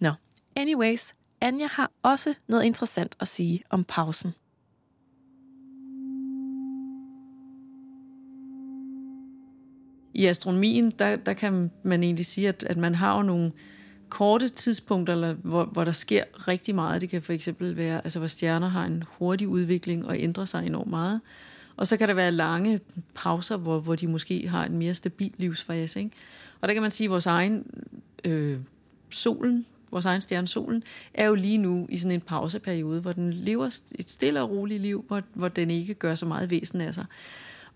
Nå, 0.00 0.12
anyways, 0.56 1.14
Anja 1.40 1.66
har 1.66 1.90
også 2.02 2.34
noget 2.48 2.64
interessant 2.64 3.16
at 3.20 3.28
sige 3.28 3.62
om 3.70 3.84
pausen. 3.84 4.34
I 10.16 10.26
astronomien, 10.26 10.90
der, 10.90 11.16
der 11.16 11.32
kan 11.32 11.70
man 11.82 12.02
egentlig 12.02 12.26
sige, 12.26 12.48
at, 12.48 12.62
at 12.62 12.76
man 12.76 12.94
har 12.94 13.16
jo 13.16 13.22
nogle 13.22 13.52
korte 14.08 14.48
tidspunkter, 14.48 15.12
eller, 15.12 15.32
hvor, 15.34 15.64
hvor 15.64 15.84
der 15.84 15.92
sker 15.92 16.24
rigtig 16.48 16.74
meget. 16.74 17.00
Det 17.00 17.08
kan 17.10 17.22
for 17.22 17.32
eksempel 17.32 17.76
være, 17.76 18.00
altså 18.04 18.18
hvor 18.18 18.28
stjerner 18.28 18.68
har 18.68 18.84
en 18.84 19.04
hurtig 19.18 19.48
udvikling 19.48 20.06
og 20.06 20.18
ændrer 20.18 20.44
sig 20.44 20.66
enormt 20.66 20.90
meget. 20.90 21.20
Og 21.76 21.86
så 21.86 21.96
kan 21.96 22.08
der 22.08 22.14
være 22.14 22.32
lange 22.32 22.80
pauser, 23.14 23.56
hvor, 23.56 23.80
hvor 23.80 23.94
de 23.94 24.06
måske 24.06 24.48
har 24.48 24.64
en 24.64 24.78
mere 24.78 24.94
stabil 24.94 25.32
livsfase. 25.36 25.98
Ikke? 26.00 26.10
Og 26.60 26.68
der 26.68 26.74
kan 26.74 26.82
man 26.82 26.90
sige, 26.90 27.04
at 27.04 27.10
vores 27.10 27.26
egen 27.26 27.66
øh, 28.24 28.58
solen, 29.10 29.66
vores 29.90 30.04
egen 30.04 30.22
stjerne 30.22 30.48
solen, 30.48 30.82
er 31.14 31.26
jo 31.26 31.34
lige 31.34 31.58
nu 31.58 31.86
i 31.88 31.96
sådan 31.96 32.14
en 32.14 32.20
pauseperiode, 32.20 33.00
hvor 33.00 33.12
den 33.12 33.32
lever 33.32 33.80
et 33.94 34.10
stille 34.10 34.42
og 34.42 34.50
roligt 34.50 34.82
liv, 34.82 35.04
hvor, 35.08 35.22
hvor 35.34 35.48
den 35.48 35.70
ikke 35.70 35.94
gør 35.94 36.14
så 36.14 36.26
meget 36.26 36.50
væsen 36.50 36.80
af 36.80 36.94
sig. 36.94 37.04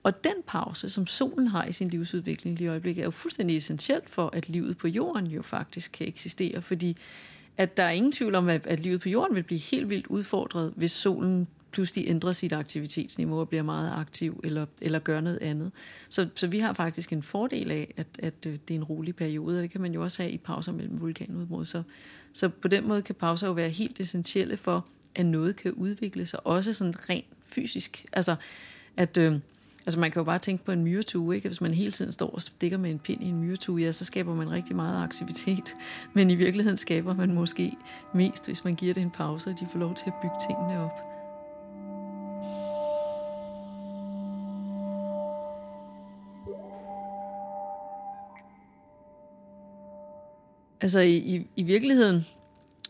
Og 0.03 0.25
den 0.25 0.35
pause, 0.47 0.91
som 0.91 1.07
solen 1.07 1.47
har 1.47 1.65
i 1.65 1.73
sin 1.73 1.89
livsudvikling 1.89 2.57
lige 2.57 2.67
i 2.67 2.69
øjeblikket, 2.69 3.03
er 3.03 3.05
jo 3.05 3.11
fuldstændig 3.11 3.57
essentielt 3.57 4.11
for, 4.11 4.31
at 4.33 4.49
livet 4.49 4.79
på 4.79 4.89
jorden 4.89 5.27
jo 5.27 5.43
faktisk 5.43 5.93
kan 5.93 6.09
eksistere, 6.09 6.63
fordi 6.63 6.97
at 7.57 7.77
der 7.77 7.83
er 7.83 7.91
ingen 7.91 8.13
tvivl 8.13 8.35
om, 8.35 8.49
at, 8.49 8.67
at 8.67 8.81
livet 8.81 9.01
på 9.01 9.09
jorden 9.09 9.37
vil 9.37 9.43
blive 9.43 9.61
helt 9.61 9.91
vildt 9.91 10.07
udfordret, 10.07 10.73
hvis 10.77 10.93
solen 10.93 11.47
pludselig 11.71 12.09
ændrer 12.09 12.33
sit 12.33 12.53
aktivitetsniveau 12.53 13.41
og 13.41 13.49
bliver 13.49 13.63
meget 13.63 13.93
aktiv 13.97 14.41
eller, 14.45 14.67
eller 14.83 14.99
gør 14.99 15.21
noget 15.21 15.39
andet. 15.43 15.73
Så, 16.09 16.29
så 16.35 16.47
vi 16.47 16.59
har 16.59 16.73
faktisk 16.73 17.13
en 17.13 17.23
fordel 17.23 17.71
af, 17.71 17.95
at, 17.97 18.07
at 18.19 18.35
øh, 18.47 18.53
det 18.53 18.75
er 18.75 18.79
en 18.79 18.85
rolig 18.85 19.17
periode, 19.17 19.59
og 19.59 19.63
det 19.63 19.71
kan 19.71 19.81
man 19.81 19.95
jo 19.95 20.03
også 20.03 20.23
have 20.23 20.33
i 20.33 20.39
pauser 20.39 20.73
mellem 20.73 21.01
vulkanudbrud. 21.01 21.65
Så, 21.65 21.83
så 22.33 22.49
på 22.49 22.69
den 22.69 22.89
måde 22.89 23.03
kan 23.03 23.15
pauser 23.15 23.47
jo 23.47 23.53
være 23.53 23.69
helt 23.69 24.01
essentielle 24.01 24.57
for, 24.57 24.87
at 25.15 25.27
noget 25.27 25.57
kan 25.57 25.73
udvikle 25.73 26.27
sig, 26.27 26.47
også 26.47 26.73
sådan 26.73 26.95
rent 27.11 27.27
fysisk. 27.47 28.07
Altså, 28.13 28.37
at... 28.97 29.17
Øh, 29.17 29.39
Altså 29.91 30.01
man 30.01 30.11
kan 30.11 30.21
jo 30.21 30.25
bare 30.25 30.39
tænke 30.39 30.65
på 30.65 30.73
en 30.73 30.85
myretue, 30.85 31.35
ikke? 31.37 31.49
Hvis 31.49 31.61
man 31.61 31.75
hele 31.75 31.93
tiden 31.93 32.13
står 32.13 32.31
og 32.31 32.43
stikker 32.43 32.79
med 32.79 32.91
en 32.91 32.99
pind 32.99 33.23
i 33.23 33.29
en 33.29 33.39
myretue, 33.41 33.81
ja, 33.81 33.93
så 33.93 34.05
skaber 34.05 34.35
man 34.35 34.51
rigtig 34.51 34.77
meget 34.77 35.05
aktivitet. 35.05 35.75
Men 36.15 36.31
i 36.31 36.35
virkeligheden 36.35 36.79
skaber 36.79 37.15
man 37.15 37.35
måske 37.35 37.73
mest, 38.15 38.47
hvis 38.47 38.65
man 38.65 38.75
giver 38.75 38.95
det 38.95 39.03
en 39.03 39.11
pause, 39.11 39.51
og 39.51 39.61
de 39.61 39.69
får 39.73 39.79
lov 39.79 39.95
til 39.95 40.05
at 40.07 40.13
bygge 40.23 40.35
tingene 40.49 40.81
op. 40.81 40.91
Altså 50.81 51.01
i, 51.01 51.17
i, 51.17 51.47
i 51.57 51.63
virkeligheden, 51.63 52.27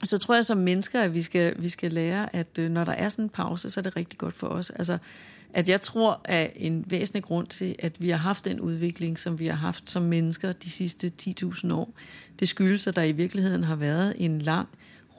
så 0.04 0.18
tror 0.18 0.34
jeg 0.34 0.44
som 0.44 0.58
mennesker, 0.58 1.00
at 1.00 1.14
vi 1.14 1.22
skal, 1.22 1.62
vi 1.62 1.68
skal 1.68 1.92
lære, 1.92 2.36
at 2.36 2.58
øh, 2.58 2.70
når 2.70 2.84
der 2.84 2.92
er 2.92 3.08
sådan 3.08 3.24
en 3.24 3.28
pause, 3.28 3.70
så 3.70 3.80
er 3.80 3.82
det 3.82 3.96
rigtig 3.96 4.18
godt 4.18 4.36
for 4.36 4.46
os. 4.46 4.70
Altså, 4.70 4.98
at 5.54 5.68
jeg 5.68 5.80
tror, 5.80 6.20
at 6.24 6.52
en 6.56 6.84
væsentlig 6.88 7.22
grund 7.22 7.46
til, 7.46 7.76
at 7.78 8.02
vi 8.02 8.10
har 8.10 8.18
haft 8.18 8.44
den 8.44 8.60
udvikling, 8.60 9.18
som 9.18 9.38
vi 9.38 9.46
har 9.46 9.56
haft 9.56 9.90
som 9.90 10.02
mennesker 10.02 10.52
de 10.52 10.70
sidste 10.70 11.12
10.000 11.22 11.72
år, 11.72 11.94
det 12.38 12.48
skyldes, 12.48 12.86
at 12.86 12.96
der 12.96 13.02
i 13.02 13.12
virkeligheden 13.12 13.64
har 13.64 13.76
været 13.76 14.14
en 14.16 14.38
lang, 14.38 14.68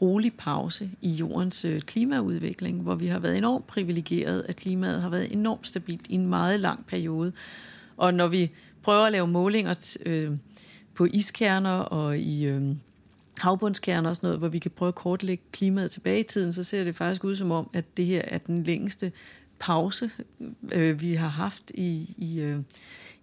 rolig 0.02 0.34
pause 0.34 0.90
i 1.02 1.10
jordens 1.10 1.66
øh, 1.66 1.82
klimaudvikling, 1.82 2.82
hvor 2.82 2.96
vi 2.96 3.08
har 3.08 3.20
været 3.20 3.38
enormt 3.38 3.68
privilegeret, 3.68 4.46
at 4.50 4.56
klimaet 4.56 5.02
har 5.02 5.10
været 5.10 5.34
enormt 5.34 5.68
stabilt 5.68 6.08
i 6.10 6.16
en 6.16 6.28
meget 6.28 6.60
lang 6.60 6.86
periode. 6.86 7.32
Og 7.98 8.14
når 8.14 8.28
vi 8.28 8.52
prøver 8.84 9.06
at 9.06 9.12
lave 9.12 9.28
målinger 9.28 9.98
øh, 10.06 10.32
på 10.96 11.08
iskerner 11.14 11.70
og 11.70 12.20
i 12.20 12.46
øh, 12.46 12.62
havbundskerner 13.38 14.10
og 14.10 14.16
sådan 14.16 14.28
noget, 14.28 14.40
hvor 14.40 14.48
vi 14.48 14.60
kan 14.60 14.72
prøve 14.72 14.88
at 14.88 14.96
kortlægge 14.96 15.44
klimaet 15.52 15.92
tilbage 15.92 16.20
i 16.20 16.24
tiden, 16.24 16.54
så 16.54 16.64
ser 16.64 16.84
det 16.84 16.96
faktisk 16.96 17.24
ud 17.24 17.36
som 17.36 17.52
om, 17.52 17.70
at 17.74 17.98
det 17.98 18.06
her 18.06 18.22
er 18.28 18.38
den 18.38 18.64
længste 18.64 19.12
pause, 19.62 20.12
øh, 20.72 21.02
vi 21.02 21.14
har 21.14 21.28
haft 21.28 21.72
i, 21.74 22.16
i, 22.18 22.40
øh, 22.40 22.60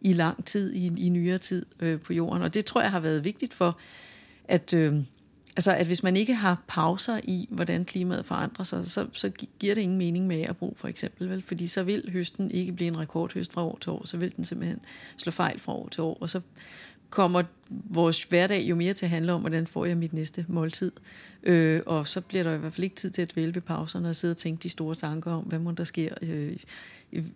i 0.01 0.13
lang 0.13 0.45
tid, 0.45 0.73
i, 0.73 1.07
i 1.07 1.09
nyere 1.09 1.39
tid 1.39 1.67
øh, 1.81 2.01
på 2.01 2.13
jorden. 2.13 2.43
Og 2.43 2.55
det 2.55 2.65
tror 2.65 2.81
jeg 2.81 2.91
har 2.91 3.01
været 3.01 3.25
vigtigt 3.25 3.55
for, 3.55 3.79
at, 4.45 4.75
øh, 4.75 4.95
altså, 5.57 5.73
at 5.73 5.87
hvis 5.87 6.03
man 6.03 6.17
ikke 6.17 6.35
har 6.35 6.63
pauser 6.67 7.21
i, 7.25 7.49
hvordan 7.51 7.85
klimaet 7.85 8.27
forandrer 8.27 8.65
sig, 8.65 8.87
så, 8.87 9.07
så 9.13 9.31
giver 9.59 9.75
det 9.75 9.83
ingen 9.83 9.99
mening 9.99 10.27
med 10.27 10.43
at 10.43 10.57
bruge 10.57 10.75
for 10.77 10.89
eksempel. 10.89 11.31
Vel? 11.31 11.43
Fordi 11.43 11.67
så 11.67 11.83
vil 11.83 12.11
høsten 12.13 12.51
ikke 12.51 12.73
blive 12.73 12.89
en 12.89 12.99
rekordhøst 12.99 13.53
fra 13.53 13.65
år 13.65 13.79
til 13.81 13.91
år, 13.91 14.07
så 14.07 14.17
vil 14.17 14.37
den 14.37 14.45
simpelthen 14.45 14.81
slå 15.17 15.33
fejl 15.33 15.61
fra 15.61 15.73
år 15.73 15.89
til 15.89 16.03
år, 16.03 16.19
og 16.21 16.29
så 16.29 16.41
kommer 17.11 17.43
vores 17.69 18.25
hverdag 18.25 18.63
jo 18.63 18.77
mere 18.77 18.93
til 18.93 19.07
at 19.07 19.11
handle 19.11 19.33
om, 19.33 19.41
hvordan 19.41 19.67
får 19.67 19.85
jeg 19.85 19.97
mit 19.97 20.13
næste 20.13 20.45
måltid. 20.49 20.93
Øh, 21.43 21.83
og 21.87 22.07
så 22.07 22.21
bliver 22.21 22.45
der 22.45 22.55
i 22.55 22.59
hvert 22.59 22.73
fald 22.73 22.85
ikke 22.85 22.97
tid 22.97 23.11
til 23.11 23.23
at 23.23 23.33
dvæle 23.35 23.55
ved 23.55 23.63
pauserne 23.63 24.09
og 24.09 24.17
sidde 24.17 24.33
og 24.33 24.37
tænke 24.37 24.63
de 24.63 24.69
store 24.69 24.95
tanker 24.95 25.33
om, 25.33 25.45
hvad 25.45 25.59
må 25.59 25.71
der 25.71 25.85
sker 25.85 26.15
øh, 26.23 26.57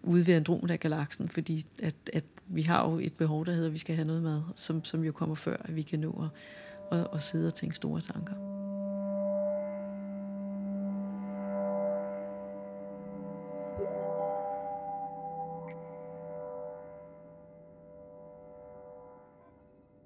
ude 0.02 0.26
ved 0.26 0.34
Andromeda-galaksen, 0.34 1.28
fordi 1.28 1.64
at, 1.82 1.94
at 2.12 2.24
vi 2.46 2.62
har 2.62 2.90
jo 2.90 2.98
et 2.98 3.12
behov, 3.12 3.46
der 3.46 3.52
hedder, 3.52 3.66
at 3.66 3.72
vi 3.72 3.78
skal 3.78 3.94
have 3.94 4.06
noget 4.06 4.22
mad, 4.22 4.42
som, 4.54 4.84
som 4.84 5.04
jo 5.04 5.12
kommer 5.12 5.34
før, 5.34 5.56
at 5.64 5.76
vi 5.76 5.82
kan 5.82 5.98
nå 5.98 6.24
at, 6.92 6.98
at, 6.98 7.06
at 7.14 7.22
sidde 7.22 7.46
og 7.46 7.54
tænke 7.54 7.76
store 7.76 8.00
tanker. 8.00 8.51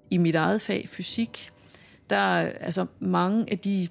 I 0.09 0.17
mit 0.17 0.35
eget 0.35 0.61
fag, 0.61 0.89
fysik, 0.89 1.49
der 2.09 2.15
er 2.15 2.51
altså 2.59 2.85
mange 2.99 3.51
af 3.51 3.59
de, 3.59 3.87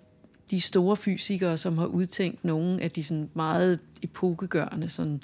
de 0.51 0.61
store 0.61 0.97
fysikere, 0.97 1.57
som 1.57 1.79
har 1.79 1.87
udtænkt 1.87 2.45
nogle 2.45 2.83
af 2.83 2.91
de 2.91 3.05
sådan 3.05 3.31
meget 3.35 3.79
epokegørende 4.03 4.89
sådan, 4.89 5.23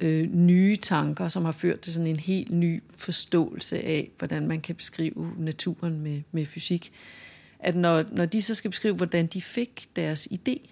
øh, 0.00 0.34
nye 0.34 0.76
tanker, 0.76 1.28
som 1.28 1.44
har 1.44 1.52
ført 1.52 1.80
til 1.80 1.92
sådan 1.92 2.06
en 2.06 2.20
helt 2.20 2.50
ny 2.50 2.82
forståelse 2.96 3.82
af, 3.82 4.10
hvordan 4.18 4.46
man 4.46 4.60
kan 4.60 4.74
beskrive 4.74 5.32
naturen 5.38 6.00
med, 6.00 6.22
med 6.32 6.46
fysik. 6.46 6.92
At 7.58 7.76
når, 7.76 8.04
når 8.12 8.26
de 8.26 8.42
så 8.42 8.54
skal 8.54 8.70
beskrive, 8.70 8.94
hvordan 8.94 9.26
de 9.26 9.42
fik 9.42 9.86
deres 9.96 10.28
idé, 10.32 10.70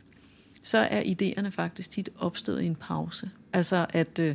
så 0.62 0.78
er 0.78 1.02
idéerne 1.02 1.48
faktisk 1.48 1.90
tit 1.90 2.10
opstået 2.18 2.62
i 2.62 2.66
en 2.66 2.74
pause. 2.74 3.30
Altså 3.52 3.86
at, 3.90 4.18
øh, 4.18 4.34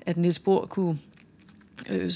at 0.00 0.16
Niels 0.16 0.38
Bohr 0.38 0.66
kunne 0.66 0.98
øh, 1.88 2.12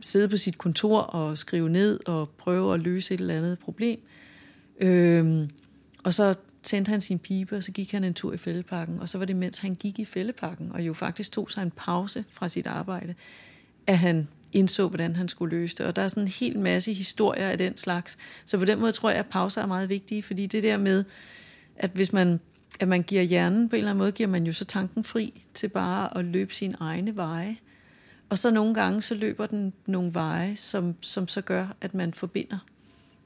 sidde 0.00 0.28
på 0.28 0.36
sit 0.36 0.58
kontor 0.58 1.00
og 1.00 1.38
skrive 1.38 1.70
ned 1.70 2.08
og 2.08 2.28
prøve 2.28 2.74
at 2.74 2.82
løse 2.82 3.14
et 3.14 3.20
eller 3.20 3.34
andet 3.34 3.58
problem. 3.58 4.00
Øhm, 4.80 5.50
og 6.04 6.14
så 6.14 6.34
tændte 6.62 6.88
han 6.88 7.00
sin 7.00 7.18
pibe, 7.18 7.56
og 7.56 7.62
så 7.62 7.72
gik 7.72 7.92
han 7.92 8.04
en 8.04 8.14
tur 8.14 8.32
i 8.32 8.36
fældeparken. 8.36 9.00
Og 9.00 9.08
så 9.08 9.18
var 9.18 9.24
det, 9.24 9.36
mens 9.36 9.58
han 9.58 9.74
gik 9.74 9.98
i 9.98 10.04
fældeparken, 10.04 10.72
og 10.72 10.82
jo 10.82 10.92
faktisk 10.92 11.32
tog 11.32 11.50
sig 11.50 11.62
en 11.62 11.72
pause 11.76 12.24
fra 12.28 12.48
sit 12.48 12.66
arbejde, 12.66 13.14
at 13.86 13.98
han 13.98 14.28
indså, 14.52 14.88
hvordan 14.88 15.16
han 15.16 15.28
skulle 15.28 15.56
løse 15.56 15.76
det. 15.76 15.86
Og 15.86 15.96
der 15.96 16.02
er 16.02 16.08
sådan 16.08 16.22
en 16.22 16.28
hel 16.28 16.58
masse 16.58 16.92
historier 16.92 17.48
af 17.48 17.58
den 17.58 17.76
slags. 17.76 18.18
Så 18.44 18.58
på 18.58 18.64
den 18.64 18.80
måde 18.80 18.92
tror 18.92 19.10
jeg, 19.10 19.18
at 19.18 19.26
pauser 19.26 19.62
er 19.62 19.66
meget 19.66 19.88
vigtige, 19.88 20.22
fordi 20.22 20.46
det 20.46 20.62
der 20.62 20.76
med, 20.76 21.04
at 21.76 21.90
hvis 21.94 22.12
man, 22.12 22.40
at 22.80 22.88
man 22.88 23.02
giver 23.02 23.22
hjernen, 23.22 23.68
på 23.68 23.76
en 23.76 23.78
eller 23.78 23.90
anden 23.90 23.98
måde 23.98 24.12
giver 24.12 24.28
man 24.28 24.46
jo 24.46 24.52
så 24.52 24.64
tanken 24.64 25.04
fri 25.04 25.42
til 25.54 25.68
bare 25.68 26.18
at 26.18 26.24
løbe 26.24 26.54
sin 26.54 26.74
egne 26.80 27.16
veje. 27.16 27.56
Og 28.30 28.38
så 28.38 28.50
nogle 28.50 28.74
gange, 28.74 29.02
så 29.02 29.14
løber 29.14 29.46
den 29.46 29.72
nogle 29.86 30.14
veje, 30.14 30.56
som, 30.56 30.94
som 31.00 31.28
så 31.28 31.40
gør, 31.40 31.76
at 31.80 31.94
man 31.94 32.14
forbinder 32.14 32.58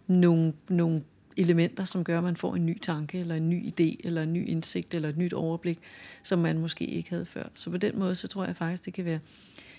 nogle, 0.07 0.53
nogle 0.69 1.05
elementer, 1.37 1.85
som 1.85 2.05
gør, 2.05 2.19
at 2.19 2.25
man 2.25 2.37
får 2.37 2.55
en 2.55 2.67
ny 2.67 2.79
tanke, 2.79 3.19
eller 3.19 3.35
en 3.35 3.51
ny 3.51 3.67
idé, 3.67 3.97
eller 4.05 4.23
en 4.23 4.33
ny 4.33 4.49
indsigt, 4.49 4.95
eller 4.95 5.09
et 5.09 5.17
nyt 5.17 5.33
overblik, 5.33 5.79
som 6.23 6.39
man 6.39 6.59
måske 6.59 6.85
ikke 6.85 7.11
havde 7.11 7.27
før. 7.27 7.45
Så 7.55 7.71
på 7.71 7.77
den 7.77 7.99
måde, 7.99 8.15
så 8.15 8.29
tror 8.29 8.45
jeg 8.45 8.57
faktisk, 8.57 8.85
det 8.85 8.95
kan 8.95 9.05
være 9.05 9.21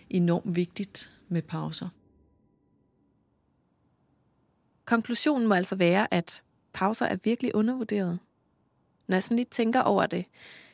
enormt 0.09 0.55
vigtigt 0.55 1.13
med 1.29 1.41
pauser. 1.41 1.89
Konklusionen 4.85 5.47
må 5.47 5.53
altså 5.53 5.75
være, 5.75 6.13
at 6.13 6.43
pauser 6.73 7.05
er 7.05 7.17
virkelig 7.23 7.55
undervurderet. 7.55 8.19
Når 9.07 9.15
jeg 9.15 9.23
sådan 9.23 9.37
lidt 9.37 9.49
tænker 9.49 9.81
over 9.81 10.05
det, 10.05 10.25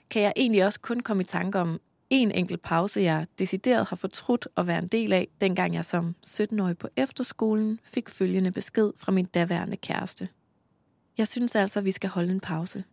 kan 0.09 0.21
jeg 0.21 0.33
egentlig 0.35 0.65
også 0.65 0.79
kun 0.79 0.99
komme 0.99 1.23
i 1.23 1.25
tanke 1.25 1.59
om 1.59 1.81
en 2.11 2.31
enkelt 2.31 2.61
pause, 2.61 3.01
jeg 3.01 3.27
decideret 3.39 3.87
har 3.87 3.95
fortrudt 3.95 4.47
at 4.57 4.67
være 4.67 4.79
en 4.79 4.87
del 4.87 5.13
af, 5.13 5.27
dengang 5.41 5.73
jeg 5.73 5.85
som 5.85 6.15
17-årig 6.27 6.77
på 6.77 6.87
efterskolen 6.95 7.79
fik 7.83 8.09
følgende 8.09 8.51
besked 8.51 8.91
fra 8.97 9.11
min 9.11 9.25
daværende 9.25 9.77
kæreste. 9.77 10.29
Jeg 11.17 11.27
synes 11.27 11.55
altså, 11.55 11.79
at 11.79 11.85
vi 11.85 11.91
skal 11.91 12.09
holde 12.09 12.33
en 12.33 12.39
pause. 12.39 12.83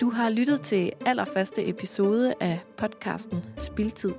Du 0.00 0.10
har 0.10 0.30
lyttet 0.30 0.60
til 0.60 0.92
allerførste 1.06 1.68
episode 1.68 2.34
af 2.40 2.60
podcasten 2.76 3.44
Spiltid 3.58 4.12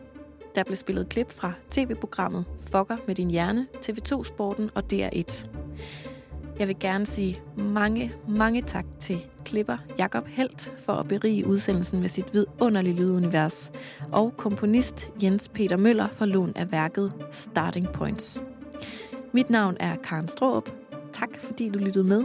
der 0.56 0.64
blev 0.64 0.76
spillet 0.76 1.10
klip 1.10 1.32
fra 1.32 1.52
tv-programmet 1.70 2.46
Fokker 2.60 2.98
med 3.08 3.16
din 3.16 3.32
hjerne, 3.32 3.68
TV2 3.76 4.24
Sporten 4.24 4.70
og 4.76 4.84
DR1. 4.94 5.48
Jeg 6.60 6.68
vil 6.68 6.80
gerne 6.80 7.06
sige 7.06 7.42
mange, 7.58 8.14
mange 8.28 8.62
tak 8.62 8.86
til 9.00 9.26
klipper 9.46 9.78
Jakob 9.98 10.28
Helt 10.28 10.74
for 10.78 10.94
at 10.94 11.08
berige 11.08 11.48
udsendelsen 11.48 12.00
med 12.00 12.10
sit 12.10 12.34
vidunderlige 12.34 12.96
lydunivers, 12.96 13.72
og 14.12 14.34
komponist 14.38 15.10
Jens 15.24 15.50
Peter 15.50 15.78
Møller 15.78 16.08
for 16.08 16.26
lån 16.26 16.54
af 16.56 16.72
værket 16.72 17.14
Starting 17.32 17.92
Points. 17.92 18.44
Mit 19.32 19.50
navn 19.50 19.78
er 19.80 19.96
Karen 19.96 20.28
Stråb. 20.28 20.70
Tak 21.14 21.30
fordi 21.40 21.70
du 21.70 21.80
lyttede 21.80 22.04
med. 22.04 22.24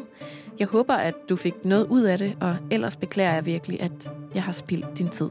Jeg 0.58 0.66
håber, 0.66 0.94
at 0.94 1.14
du 1.28 1.36
fik 1.36 1.64
noget 1.64 1.86
ud 1.86 2.02
af 2.02 2.18
det, 2.18 2.36
og 2.40 2.56
ellers 2.70 2.96
beklager 2.96 3.34
jeg 3.34 3.46
virkelig, 3.46 3.80
at 3.80 4.12
jeg 4.34 4.42
har 4.42 4.52
spildt 4.52 4.98
din 4.98 5.08
tid. 5.08 5.28